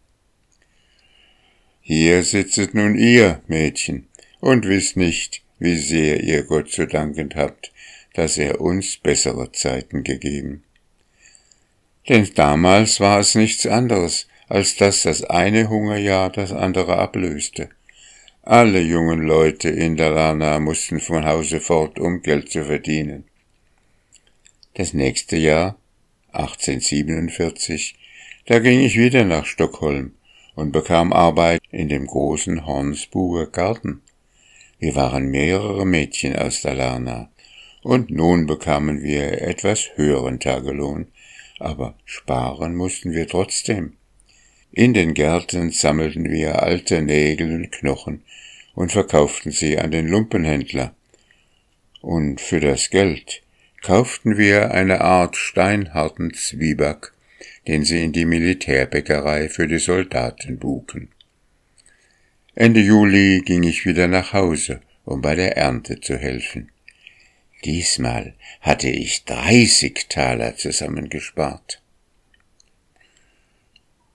Hier 1.93 2.23
sitzet 2.23 2.73
nun 2.73 2.97
ihr, 2.97 3.41
Mädchen, 3.47 4.07
und 4.39 4.65
wisst 4.65 4.95
nicht, 4.95 5.41
wie 5.59 5.75
sehr 5.75 6.23
ihr 6.23 6.43
Gott 6.43 6.71
zu 6.71 6.87
danken 6.87 7.31
habt, 7.35 7.73
dass 8.13 8.37
er 8.37 8.61
uns 8.61 8.95
bessere 8.95 9.51
Zeiten 9.51 10.05
gegeben. 10.05 10.63
Denn 12.07 12.29
damals 12.33 13.01
war 13.01 13.19
es 13.19 13.35
nichts 13.35 13.65
anderes, 13.65 14.29
als 14.47 14.77
dass 14.77 15.03
das 15.03 15.25
eine 15.25 15.67
Hungerjahr 15.67 16.29
das 16.29 16.53
andere 16.53 16.95
ablöste. 16.97 17.67
Alle 18.41 18.79
jungen 18.79 19.23
Leute 19.23 19.67
in 19.67 19.97
Dalarna 19.97 20.61
mussten 20.61 21.01
von 21.01 21.25
Hause 21.25 21.59
fort, 21.59 21.99
um 21.99 22.21
Geld 22.21 22.53
zu 22.53 22.63
verdienen. 22.63 23.25
Das 24.75 24.93
nächste 24.93 25.35
Jahr, 25.35 25.77
1847, 26.31 27.97
da 28.45 28.59
ging 28.59 28.79
ich 28.79 28.97
wieder 28.97 29.25
nach 29.25 29.45
Stockholm, 29.45 30.13
und 30.61 30.71
bekam 30.71 31.11
Arbeit 31.11 31.63
in 31.71 31.89
dem 31.89 32.05
großen 32.05 32.67
Hornsburger 32.67 33.47
Garten. 33.47 34.01
Wir 34.77 34.95
waren 34.95 35.31
mehrere 35.31 35.87
Mädchen 35.87 36.35
aus 36.35 36.61
Dalarna, 36.61 37.29
und 37.81 38.11
nun 38.11 38.45
bekamen 38.45 39.01
wir 39.01 39.41
etwas 39.41 39.89
höheren 39.95 40.39
Tagelohn, 40.39 41.07
aber 41.59 41.95
sparen 42.05 42.75
mussten 42.75 43.11
wir 43.11 43.27
trotzdem. 43.27 43.93
In 44.71 44.93
den 44.93 45.15
Gärten 45.15 45.71
sammelten 45.71 46.29
wir 46.29 46.61
alte 46.61 47.01
Nägel 47.01 47.55
und 47.55 47.71
Knochen 47.71 48.23
und 48.75 48.91
verkauften 48.91 49.51
sie 49.51 49.79
an 49.79 49.89
den 49.89 50.07
Lumpenhändler. 50.07 50.93
Und 52.01 52.39
für 52.39 52.59
das 52.59 52.91
Geld 52.91 53.41
kauften 53.81 54.37
wir 54.37 54.69
eine 54.69 55.01
Art 55.01 55.35
steinharten 55.35 56.35
Zwieback 56.35 57.13
den 57.67 57.85
sie 57.85 58.03
in 58.03 58.11
die 58.11 58.25
Militärbäckerei 58.25 59.49
für 59.49 59.67
die 59.67 59.79
Soldaten 59.79 60.57
buchen. 60.57 61.09
Ende 62.55 62.81
Juli 62.81 63.41
ging 63.45 63.63
ich 63.63 63.85
wieder 63.85 64.07
nach 64.07 64.33
Hause, 64.33 64.81
um 65.05 65.21
bei 65.21 65.35
der 65.35 65.57
Ernte 65.57 65.99
zu 65.99 66.17
helfen. 66.17 66.69
Diesmal 67.63 68.33
hatte 68.61 68.89
ich 68.89 69.25
dreißig 69.25 70.07
Taler 70.09 70.55
zusammengespart. 70.57 71.81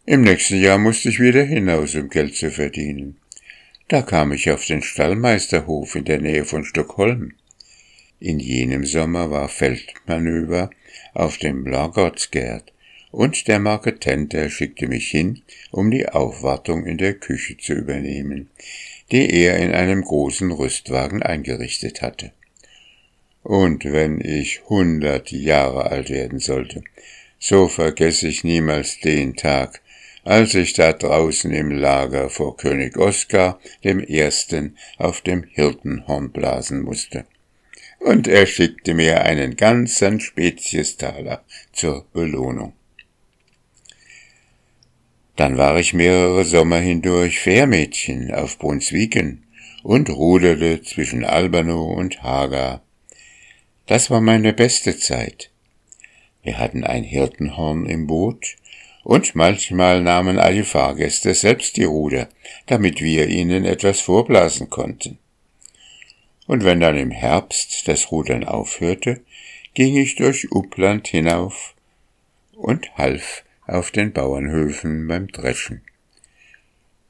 Im 0.05 0.23
nächsten 0.23 0.61
Jahr 0.61 0.79
musste 0.79 1.09
ich 1.09 1.21
wieder 1.21 1.45
hinaus, 1.45 1.95
um 1.95 2.09
Geld 2.09 2.37
zu 2.37 2.51
verdienen. 2.51 3.17
Da 3.89 4.03
kam 4.03 4.33
ich 4.33 4.51
auf 4.51 4.67
den 4.67 4.83
Stallmeisterhof 4.83 5.95
in 5.95 6.05
der 6.05 6.21
Nähe 6.21 6.45
von 6.45 6.65
Stockholm. 6.65 7.35
In 8.19 8.41
jenem 8.41 8.85
Sommer 8.85 9.31
war 9.31 9.49
Feldmanöver 9.49 10.71
auf 11.15 11.39
dem 11.39 11.67
Lagertsgärd 11.67 12.73
und 13.17 13.49
der 13.49 13.59
Marketenter 13.59 14.51
schickte 14.51 14.89
mich 14.89 15.11
hin, 15.11 15.41
um 15.71 15.91
die 15.91 16.07
Aufwartung 16.07 16.85
in 16.85 16.99
der 16.99 17.15
Küche 17.15 17.57
zu 17.57 17.73
übernehmen, 17.73 18.51
die 19.11 19.31
er 19.33 19.57
in 19.57 19.73
einem 19.73 20.03
großen 20.03 20.53
Rüstwagen 20.53 21.23
eingerichtet 21.23 22.03
hatte. 22.03 22.33
Und 23.43 23.87
wenn 23.87 24.21
ich 24.21 24.69
hundert 24.69 25.33
Jahre 25.33 25.91
alt 25.91 26.11
werden 26.11 26.41
sollte, 26.41 26.85
so 27.39 27.69
vergesse 27.69 28.29
ich 28.29 28.45
niemals 28.45 29.01
den 29.01 29.35
Tag, 29.35 29.81
als 30.23 30.55
ich 30.55 30.75
da 30.75 30.93
draußen 30.93 31.53
im 31.53 31.71
Lager 31.71 32.29
vor 32.29 32.59
König 32.59 32.99
Oskar 32.99 33.59
dem 33.83 33.99
Ersten 33.99 34.77
auf 34.99 35.23
dem 35.23 35.43
Hirtenhorn 35.43 36.33
blasen 36.33 36.83
musste. 36.83 37.25
Und 37.99 38.29
er 38.29 38.45
schickte 38.45 38.93
mir 38.93 39.23
einen 39.23 39.57
ganzen 39.57 40.21
Speziestaler 40.21 41.43
zur 41.73 42.05
Belohnung. 42.13 42.75
Dann 45.37 45.59
war 45.59 45.79
ich 45.79 45.92
mehrere 45.92 46.44
Sommer 46.44 46.79
hindurch 46.79 47.38
Fährmädchen 47.40 48.33
auf 48.35 48.59
Brunswiken 48.59 49.44
und 49.83 50.11
ruderte 50.11 50.83
zwischen 50.83 51.25
Albano 51.25 51.85
und 51.92 52.22
Haga. 52.22 52.83
Das 53.87 54.11
war 54.11 54.20
meine 54.20 54.53
beste 54.53 54.96
Zeit. 54.96 55.51
Wir 56.42 56.59
hatten 56.59 56.85
ein 56.85 57.05
Hirtenhorn 57.05 57.87
im 57.87 58.07
Boot, 58.07 58.57
und 59.07 59.37
manchmal 59.37 60.03
nahmen 60.03 60.40
alle 60.40 60.64
Fahrgäste 60.64 61.33
selbst 61.33 61.77
die 61.77 61.85
Ruder, 61.85 62.29
damit 62.66 63.01
wir 63.01 63.29
ihnen 63.29 63.64
etwas 63.64 64.01
vorblasen 64.01 64.68
konnten. 64.68 65.18
Und 66.49 66.64
wenn 66.64 66.81
dann 66.81 66.96
im 66.96 67.12
Herbst 67.12 67.87
das 67.87 68.11
Rudern 68.11 68.42
aufhörte, 68.42 69.20
ging 69.75 69.96
ich 69.96 70.16
durch 70.16 70.51
Uppland 70.51 71.07
hinauf 71.07 71.77
und 72.57 72.99
half 72.99 73.44
auf 73.67 73.91
den 73.91 74.13
Bauernhöfen 74.13 75.09
beim 75.09 75.29
Dreschen. 75.29 75.83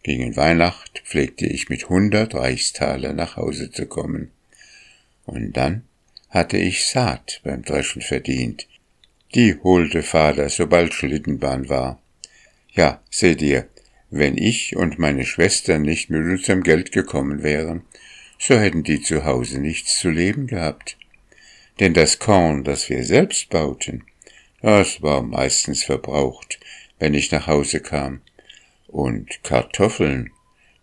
Gegen 0.02 0.36
Weihnacht 0.36 1.02
pflegte 1.04 1.46
ich 1.46 1.68
mit 1.68 1.88
hundert 1.88 2.34
Reichstaler 2.34 3.12
nach 3.12 3.36
Hause 3.36 3.70
zu 3.70 3.86
kommen. 3.86 4.30
Und 5.24 5.56
dann 5.56 5.82
hatte 6.30 6.56
ich 6.56 6.86
Saat 6.86 7.40
beim 7.44 7.62
Dreschen 7.62 8.02
verdient. 8.02 8.68
Die 9.34 9.56
holte 9.62 10.02
Vater, 10.02 10.48
sobald 10.48 10.94
Schlittenbahn 10.94 11.68
war. 11.68 12.00
Ja, 12.70 13.02
seht 13.10 13.42
ihr, 13.42 13.66
wenn 14.10 14.38
ich 14.38 14.76
und 14.76 14.98
meine 14.98 15.26
Schwestern 15.26 15.82
nicht 15.82 16.10
mit 16.10 16.22
unserem 16.22 16.62
Geld 16.62 16.92
gekommen 16.92 17.42
wären, 17.42 17.82
so 18.38 18.58
hätten 18.58 18.84
die 18.84 19.02
zu 19.02 19.24
Hause 19.24 19.58
nichts 19.58 19.98
zu 19.98 20.10
leben 20.10 20.46
gehabt. 20.46 20.96
Denn 21.80 21.94
das 21.94 22.18
Korn, 22.18 22.64
das 22.64 22.88
wir 22.88 23.04
selbst 23.04 23.50
bauten, 23.50 24.04
das 24.62 25.02
war 25.02 25.22
meistens 25.22 25.84
verbraucht, 25.84 26.58
wenn 26.98 27.14
ich 27.14 27.30
nach 27.30 27.46
Hause 27.46 27.80
kam. 27.80 28.20
Und 28.88 29.42
Kartoffeln 29.42 30.30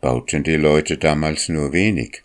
bauten 0.02 0.44
die 0.44 0.56
Leute 0.56 0.98
damals 0.98 1.50
nur 1.50 1.74
wenig. 1.74 2.24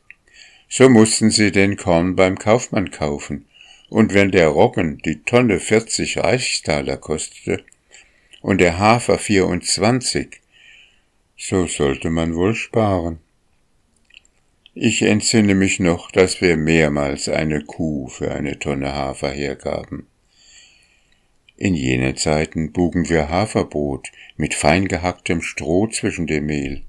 So 0.68 0.88
mussten 0.88 1.30
sie 1.30 1.50
den 1.52 1.76
Korn 1.76 2.16
beim 2.16 2.38
Kaufmann 2.38 2.90
kaufen, 2.90 3.46
und 3.88 4.12
wenn 4.12 4.30
der 4.30 4.48
Roggen 4.48 4.98
die 4.98 5.22
Tonne 5.22 5.60
40 5.60 6.18
Reichstaler 6.18 6.98
kostete 6.98 7.64
und 8.42 8.60
der 8.60 8.78
Hafer 8.78 9.18
24, 9.18 10.40
so 11.38 11.66
sollte 11.66 12.10
man 12.10 12.34
wohl 12.34 12.54
sparen. 12.54 13.20
Ich 14.74 15.02
entsinne 15.02 15.54
mich 15.54 15.80
noch, 15.80 16.10
dass 16.10 16.40
wir 16.40 16.56
mehrmals 16.56 17.28
eine 17.28 17.62
Kuh 17.64 18.08
für 18.08 18.32
eine 18.32 18.58
Tonne 18.58 18.92
Hafer 18.92 19.30
hergaben. 19.30 20.07
In 21.58 21.74
jenen 21.74 22.16
Zeiten 22.16 22.70
bugen 22.70 23.08
wir 23.08 23.28
Haferbrot 23.28 24.12
mit 24.36 24.54
fein 24.54 24.86
gehacktem 24.86 25.42
Stroh 25.42 25.88
zwischen 25.88 26.28
dem 26.28 26.46
Mehl. 26.46 26.82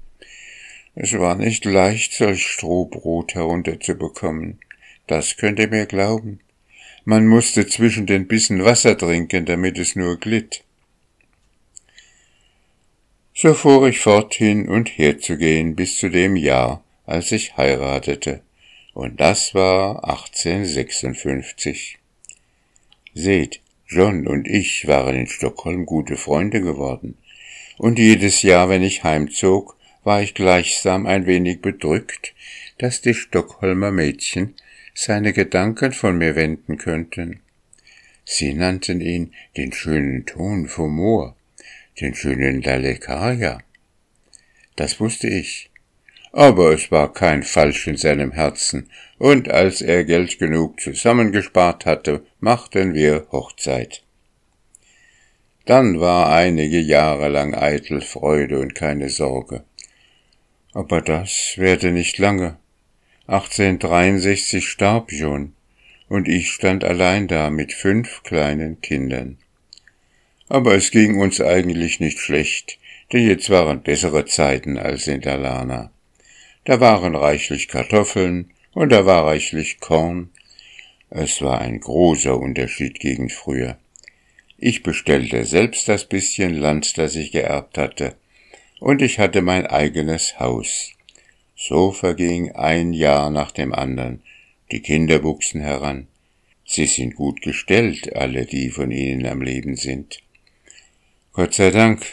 Es 0.94 1.12
war 1.18 1.34
nicht 1.34 1.64
leicht, 1.64 2.12
solch 2.12 2.46
Strohbrot 2.46 3.34
herunterzubekommen. 3.34 4.60
Das 5.08 5.36
könnt 5.36 5.58
ihr 5.58 5.66
mir 5.66 5.86
glauben. 5.86 6.38
Man 7.04 7.26
musste 7.26 7.66
zwischen 7.66 8.06
den 8.06 8.28
Bissen 8.28 8.64
Wasser 8.64 8.96
trinken, 8.96 9.44
damit 9.44 9.76
es 9.76 9.96
nur 9.96 10.20
glitt. 10.20 10.62
So 13.34 13.54
fuhr 13.54 13.88
ich 13.88 13.98
fort 13.98 14.34
hin 14.34 14.68
und 14.68 14.88
her 14.88 15.18
zu 15.18 15.36
gehen 15.36 15.74
bis 15.74 15.98
zu 15.98 16.10
dem 16.10 16.36
Jahr, 16.36 16.84
als 17.06 17.32
ich 17.32 17.56
heiratete, 17.56 18.40
und 18.94 19.18
das 19.18 19.52
war 19.52 20.04
1856. 20.08 21.98
Seht, 23.14 23.60
John 23.90 24.28
und 24.28 24.46
ich 24.46 24.86
waren 24.86 25.16
in 25.16 25.26
Stockholm 25.26 25.84
gute 25.84 26.16
Freunde 26.16 26.60
geworden, 26.60 27.18
und 27.76 27.98
jedes 27.98 28.42
Jahr, 28.42 28.68
wenn 28.68 28.82
ich 28.82 29.02
heimzog, 29.02 29.76
war 30.04 30.22
ich 30.22 30.34
gleichsam 30.34 31.06
ein 31.06 31.26
wenig 31.26 31.60
bedrückt, 31.60 32.34
dass 32.78 33.00
die 33.00 33.14
Stockholmer 33.14 33.90
Mädchen 33.90 34.54
seine 34.94 35.32
Gedanken 35.32 35.92
von 35.92 36.18
mir 36.18 36.36
wenden 36.36 36.78
könnten. 36.78 37.40
Sie 38.24 38.54
nannten 38.54 39.00
ihn 39.00 39.34
den 39.56 39.72
schönen 39.72 40.24
Ton 40.24 40.68
vom 40.68 40.94
Moor, 40.94 41.36
den 42.00 42.14
schönen 42.14 42.62
Dalekaja. 42.62 43.60
Das 44.76 45.00
wusste 45.00 45.28
ich. 45.28 45.69
Aber 46.32 46.72
es 46.72 46.90
war 46.90 47.12
kein 47.12 47.42
Falsch 47.42 47.86
in 47.88 47.96
seinem 47.96 48.32
Herzen, 48.32 48.88
und 49.18 49.50
als 49.50 49.82
er 49.82 50.04
Geld 50.04 50.38
genug 50.38 50.80
zusammengespart 50.80 51.86
hatte, 51.86 52.24
machten 52.38 52.94
wir 52.94 53.26
Hochzeit. 53.32 54.02
Dann 55.66 56.00
war 56.00 56.32
einige 56.32 56.78
Jahre 56.78 57.28
lang 57.28 57.54
eitel 57.54 58.00
Freude 58.00 58.60
und 58.60 58.74
keine 58.74 59.08
Sorge. 59.08 59.64
Aber 60.72 61.00
das 61.00 61.54
währte 61.56 61.90
nicht 61.90 62.18
lange. 62.18 62.56
1863 63.26 64.66
starb 64.66 65.12
John, 65.12 65.52
und 66.08 66.28
ich 66.28 66.50
stand 66.50 66.84
allein 66.84 67.28
da 67.28 67.50
mit 67.50 67.72
fünf 67.72 68.22
kleinen 68.22 68.80
Kindern. 68.80 69.38
Aber 70.48 70.74
es 70.74 70.90
ging 70.90 71.20
uns 71.20 71.40
eigentlich 71.40 72.00
nicht 72.00 72.18
schlecht, 72.18 72.78
denn 73.12 73.26
jetzt 73.26 73.50
waren 73.50 73.82
bessere 73.82 74.24
Zeiten 74.26 74.78
als 74.78 75.06
in 75.06 75.20
Dalarna. 75.20 75.92
Da 76.64 76.80
waren 76.80 77.14
reichlich 77.14 77.68
Kartoffeln 77.68 78.50
und 78.72 78.92
da 78.92 79.06
war 79.06 79.26
reichlich 79.26 79.80
Korn. 79.80 80.30
Es 81.08 81.40
war 81.42 81.60
ein 81.60 81.80
großer 81.80 82.38
Unterschied 82.38 83.00
gegen 83.00 83.30
früher. 83.30 83.78
Ich 84.58 84.82
bestellte 84.82 85.44
selbst 85.44 85.88
das 85.88 86.04
bisschen 86.04 86.54
Land, 86.54 86.98
das 86.98 87.16
ich 87.16 87.32
geerbt 87.32 87.78
hatte, 87.78 88.14
und 88.78 89.00
ich 89.00 89.18
hatte 89.18 89.40
mein 89.40 89.66
eigenes 89.66 90.38
Haus. 90.38 90.92
So 91.56 91.92
verging 91.92 92.52
ein 92.52 92.92
Jahr 92.92 93.30
nach 93.30 93.52
dem 93.52 93.74
anderen, 93.74 94.22
die 94.70 94.80
Kinder 94.80 95.22
wuchsen 95.24 95.62
heran. 95.62 96.08
Sie 96.66 96.86
sind 96.86 97.16
gut 97.16 97.40
gestellt, 97.42 98.14
alle, 98.14 98.46
die 98.46 98.68
von 98.68 98.90
ihnen 98.90 99.26
am 99.26 99.42
Leben 99.42 99.76
sind. 99.76 100.22
Gott 101.32 101.54
sei 101.54 101.70
Dank, 101.70 102.06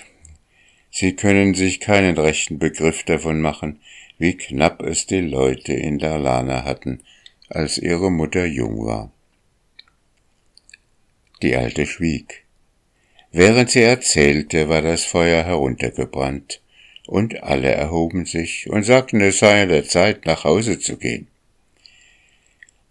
sie 0.89 1.13
können 1.13 1.53
sich 1.53 1.79
keinen 1.79 2.17
rechten 2.17 2.59
Begriff 2.59 3.03
davon 3.03 3.41
machen, 3.41 3.79
wie 4.17 4.35
knapp 4.35 4.81
es 4.81 5.05
die 5.05 5.21
Leute 5.21 5.73
in 5.73 5.99
Dalarna 5.99 6.63
hatten, 6.63 7.03
als 7.49 7.77
ihre 7.77 8.11
Mutter 8.11 8.45
jung 8.45 8.85
war. 8.85 9.11
Die 11.41 11.55
Alte 11.55 11.85
schwieg. 11.85 12.43
Während 13.31 13.69
sie 13.69 13.81
erzählte, 13.81 14.69
war 14.69 14.81
das 14.81 15.05
Feuer 15.05 15.43
heruntergebrannt, 15.43 16.61
und 17.05 17.41
alle 17.43 17.71
erhoben 17.71 18.25
sich 18.25 18.69
und 18.69 18.83
sagten, 18.83 19.21
es 19.21 19.39
sei 19.39 19.63
an 19.63 19.69
der 19.69 19.85
Zeit, 19.85 20.25
nach 20.25 20.43
Hause 20.43 20.79
zu 20.79 20.97
gehen. 20.97 21.27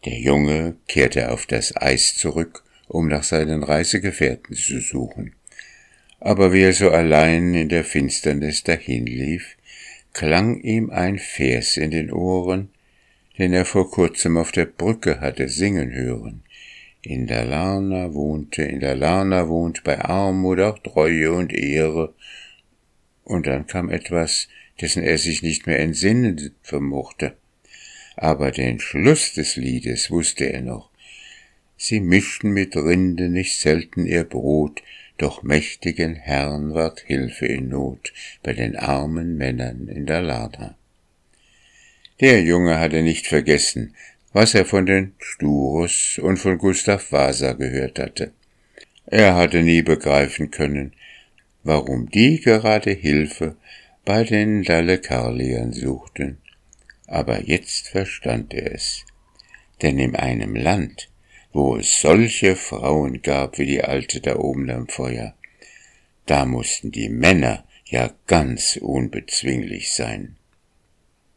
Der 0.05 0.19
Junge 0.19 0.77
kehrte 0.89 1.33
auf 1.33 1.47
das 1.47 1.77
Eis 1.77 2.15
zurück, 2.15 2.65
um 2.89 3.09
nach 3.09 3.25
seinen 3.25 3.63
Reisegefährten 3.63 4.57
zu 4.57 4.81
suchen. 4.81 5.35
Aber 6.21 6.53
wie 6.53 6.63
er 6.63 6.73
so 6.73 6.91
allein 6.91 7.55
in 7.55 7.69
der 7.69 7.85
Finsternis 7.85 8.63
dahinlief, 8.63 9.57
klang 10.17 10.61
ihm 10.63 10.89
ein 10.89 11.19
Vers 11.19 11.77
in 11.77 11.91
den 11.91 12.11
Ohren, 12.11 12.71
den 13.37 13.53
er 13.53 13.67
vor 13.67 13.91
kurzem 13.91 14.39
auf 14.39 14.51
der 14.51 14.65
Brücke 14.65 15.21
hatte 15.21 15.51
singen 15.51 15.93
hören. 15.93 16.43
In 17.03 17.27
der 17.27 17.45
Larna 17.45 18.15
wohnte, 18.15 18.63
in 18.63 18.81
der 18.81 18.95
Larna 18.95 19.47
wohnt 19.47 19.85
bei 19.85 20.01
Armut 20.01 20.59
auch 20.61 20.79
Treue 20.79 21.33
und 21.33 21.53
Ehre. 21.53 22.15
Und 23.25 23.47
dann 23.47 23.67
kam 23.67 23.91
etwas, 23.91 24.49
dessen 24.81 25.03
er 25.03 25.19
sich 25.19 25.43
nicht 25.43 25.67
mehr 25.67 25.81
entsinnen 25.81 26.53
vermochte. 26.63 27.37
Aber 28.17 28.53
den 28.53 28.81
Schluss 28.81 29.35
des 29.35 29.57
Liedes 29.57 30.11
wusste 30.11 30.51
er 30.51 30.63
noch. 30.63 30.89
Sie 31.77 32.01
mischten 32.01 32.53
mit 32.53 32.75
Rinde 32.75 33.29
nicht 33.29 33.61
selten 33.61 34.07
ihr 34.07 34.25
Brot, 34.25 34.83
doch 35.19 35.43
mächtigen 35.43 36.15
Herrn 36.15 36.75
ward 36.75 37.01
Hilfe 37.01 37.47
in 37.47 37.69
Not 37.69 38.13
bei 38.43 38.53
den 38.53 38.77
armen 38.77 39.37
Männern 39.37 39.89
in 39.89 40.07
der 40.07 40.23
Lada. 40.23 40.77
Der 42.21 42.43
Junge 42.43 42.79
hatte 42.79 43.03
nicht 43.03 43.27
vergessen, 43.27 43.95
was 44.33 44.55
er 44.55 44.65
von 44.65 44.87
den 44.87 45.15
Sturus 45.19 46.19
und 46.23 46.39
von 46.39 46.59
Gustav 46.59 47.13
Vasa 47.13 47.53
gehört 47.53 47.99
hatte. 47.99 48.33
Er 49.07 49.35
hatte 49.35 49.63
nie 49.63 49.83
begreifen 49.83 50.51
können, 50.51 50.93
warum 51.63 52.11
die 52.11 52.41
gerade 52.41 52.91
Hilfe 52.91 53.57
bei 54.05 54.25
den 54.25 54.63
Dalekarliern 54.63 55.73
suchten. 55.73 56.39
Aber 57.07 57.43
jetzt 57.43 57.89
verstand 57.89 58.53
er 58.55 58.75
es. 58.75 59.05
Denn 59.83 59.99
in 59.99 60.17
einem 60.17 60.55
Land, 60.55 61.09
wo 61.57 61.79
es 61.79 62.03
solche 62.03 62.55
Frauen 62.55 63.23
gab 63.23 63.57
wie 63.57 63.65
die 63.65 63.83
alte 63.83 64.21
da 64.21 64.37
oben 64.37 64.69
am 64.69 64.89
Feuer, 64.89 65.35
da 66.27 66.45
mussten 66.45 66.93
die 66.93 67.09
Männer 67.09 67.65
ja 67.87 68.11
ganz 68.27 68.77
unbezwinglich 68.77 69.91
sein. 69.93 70.37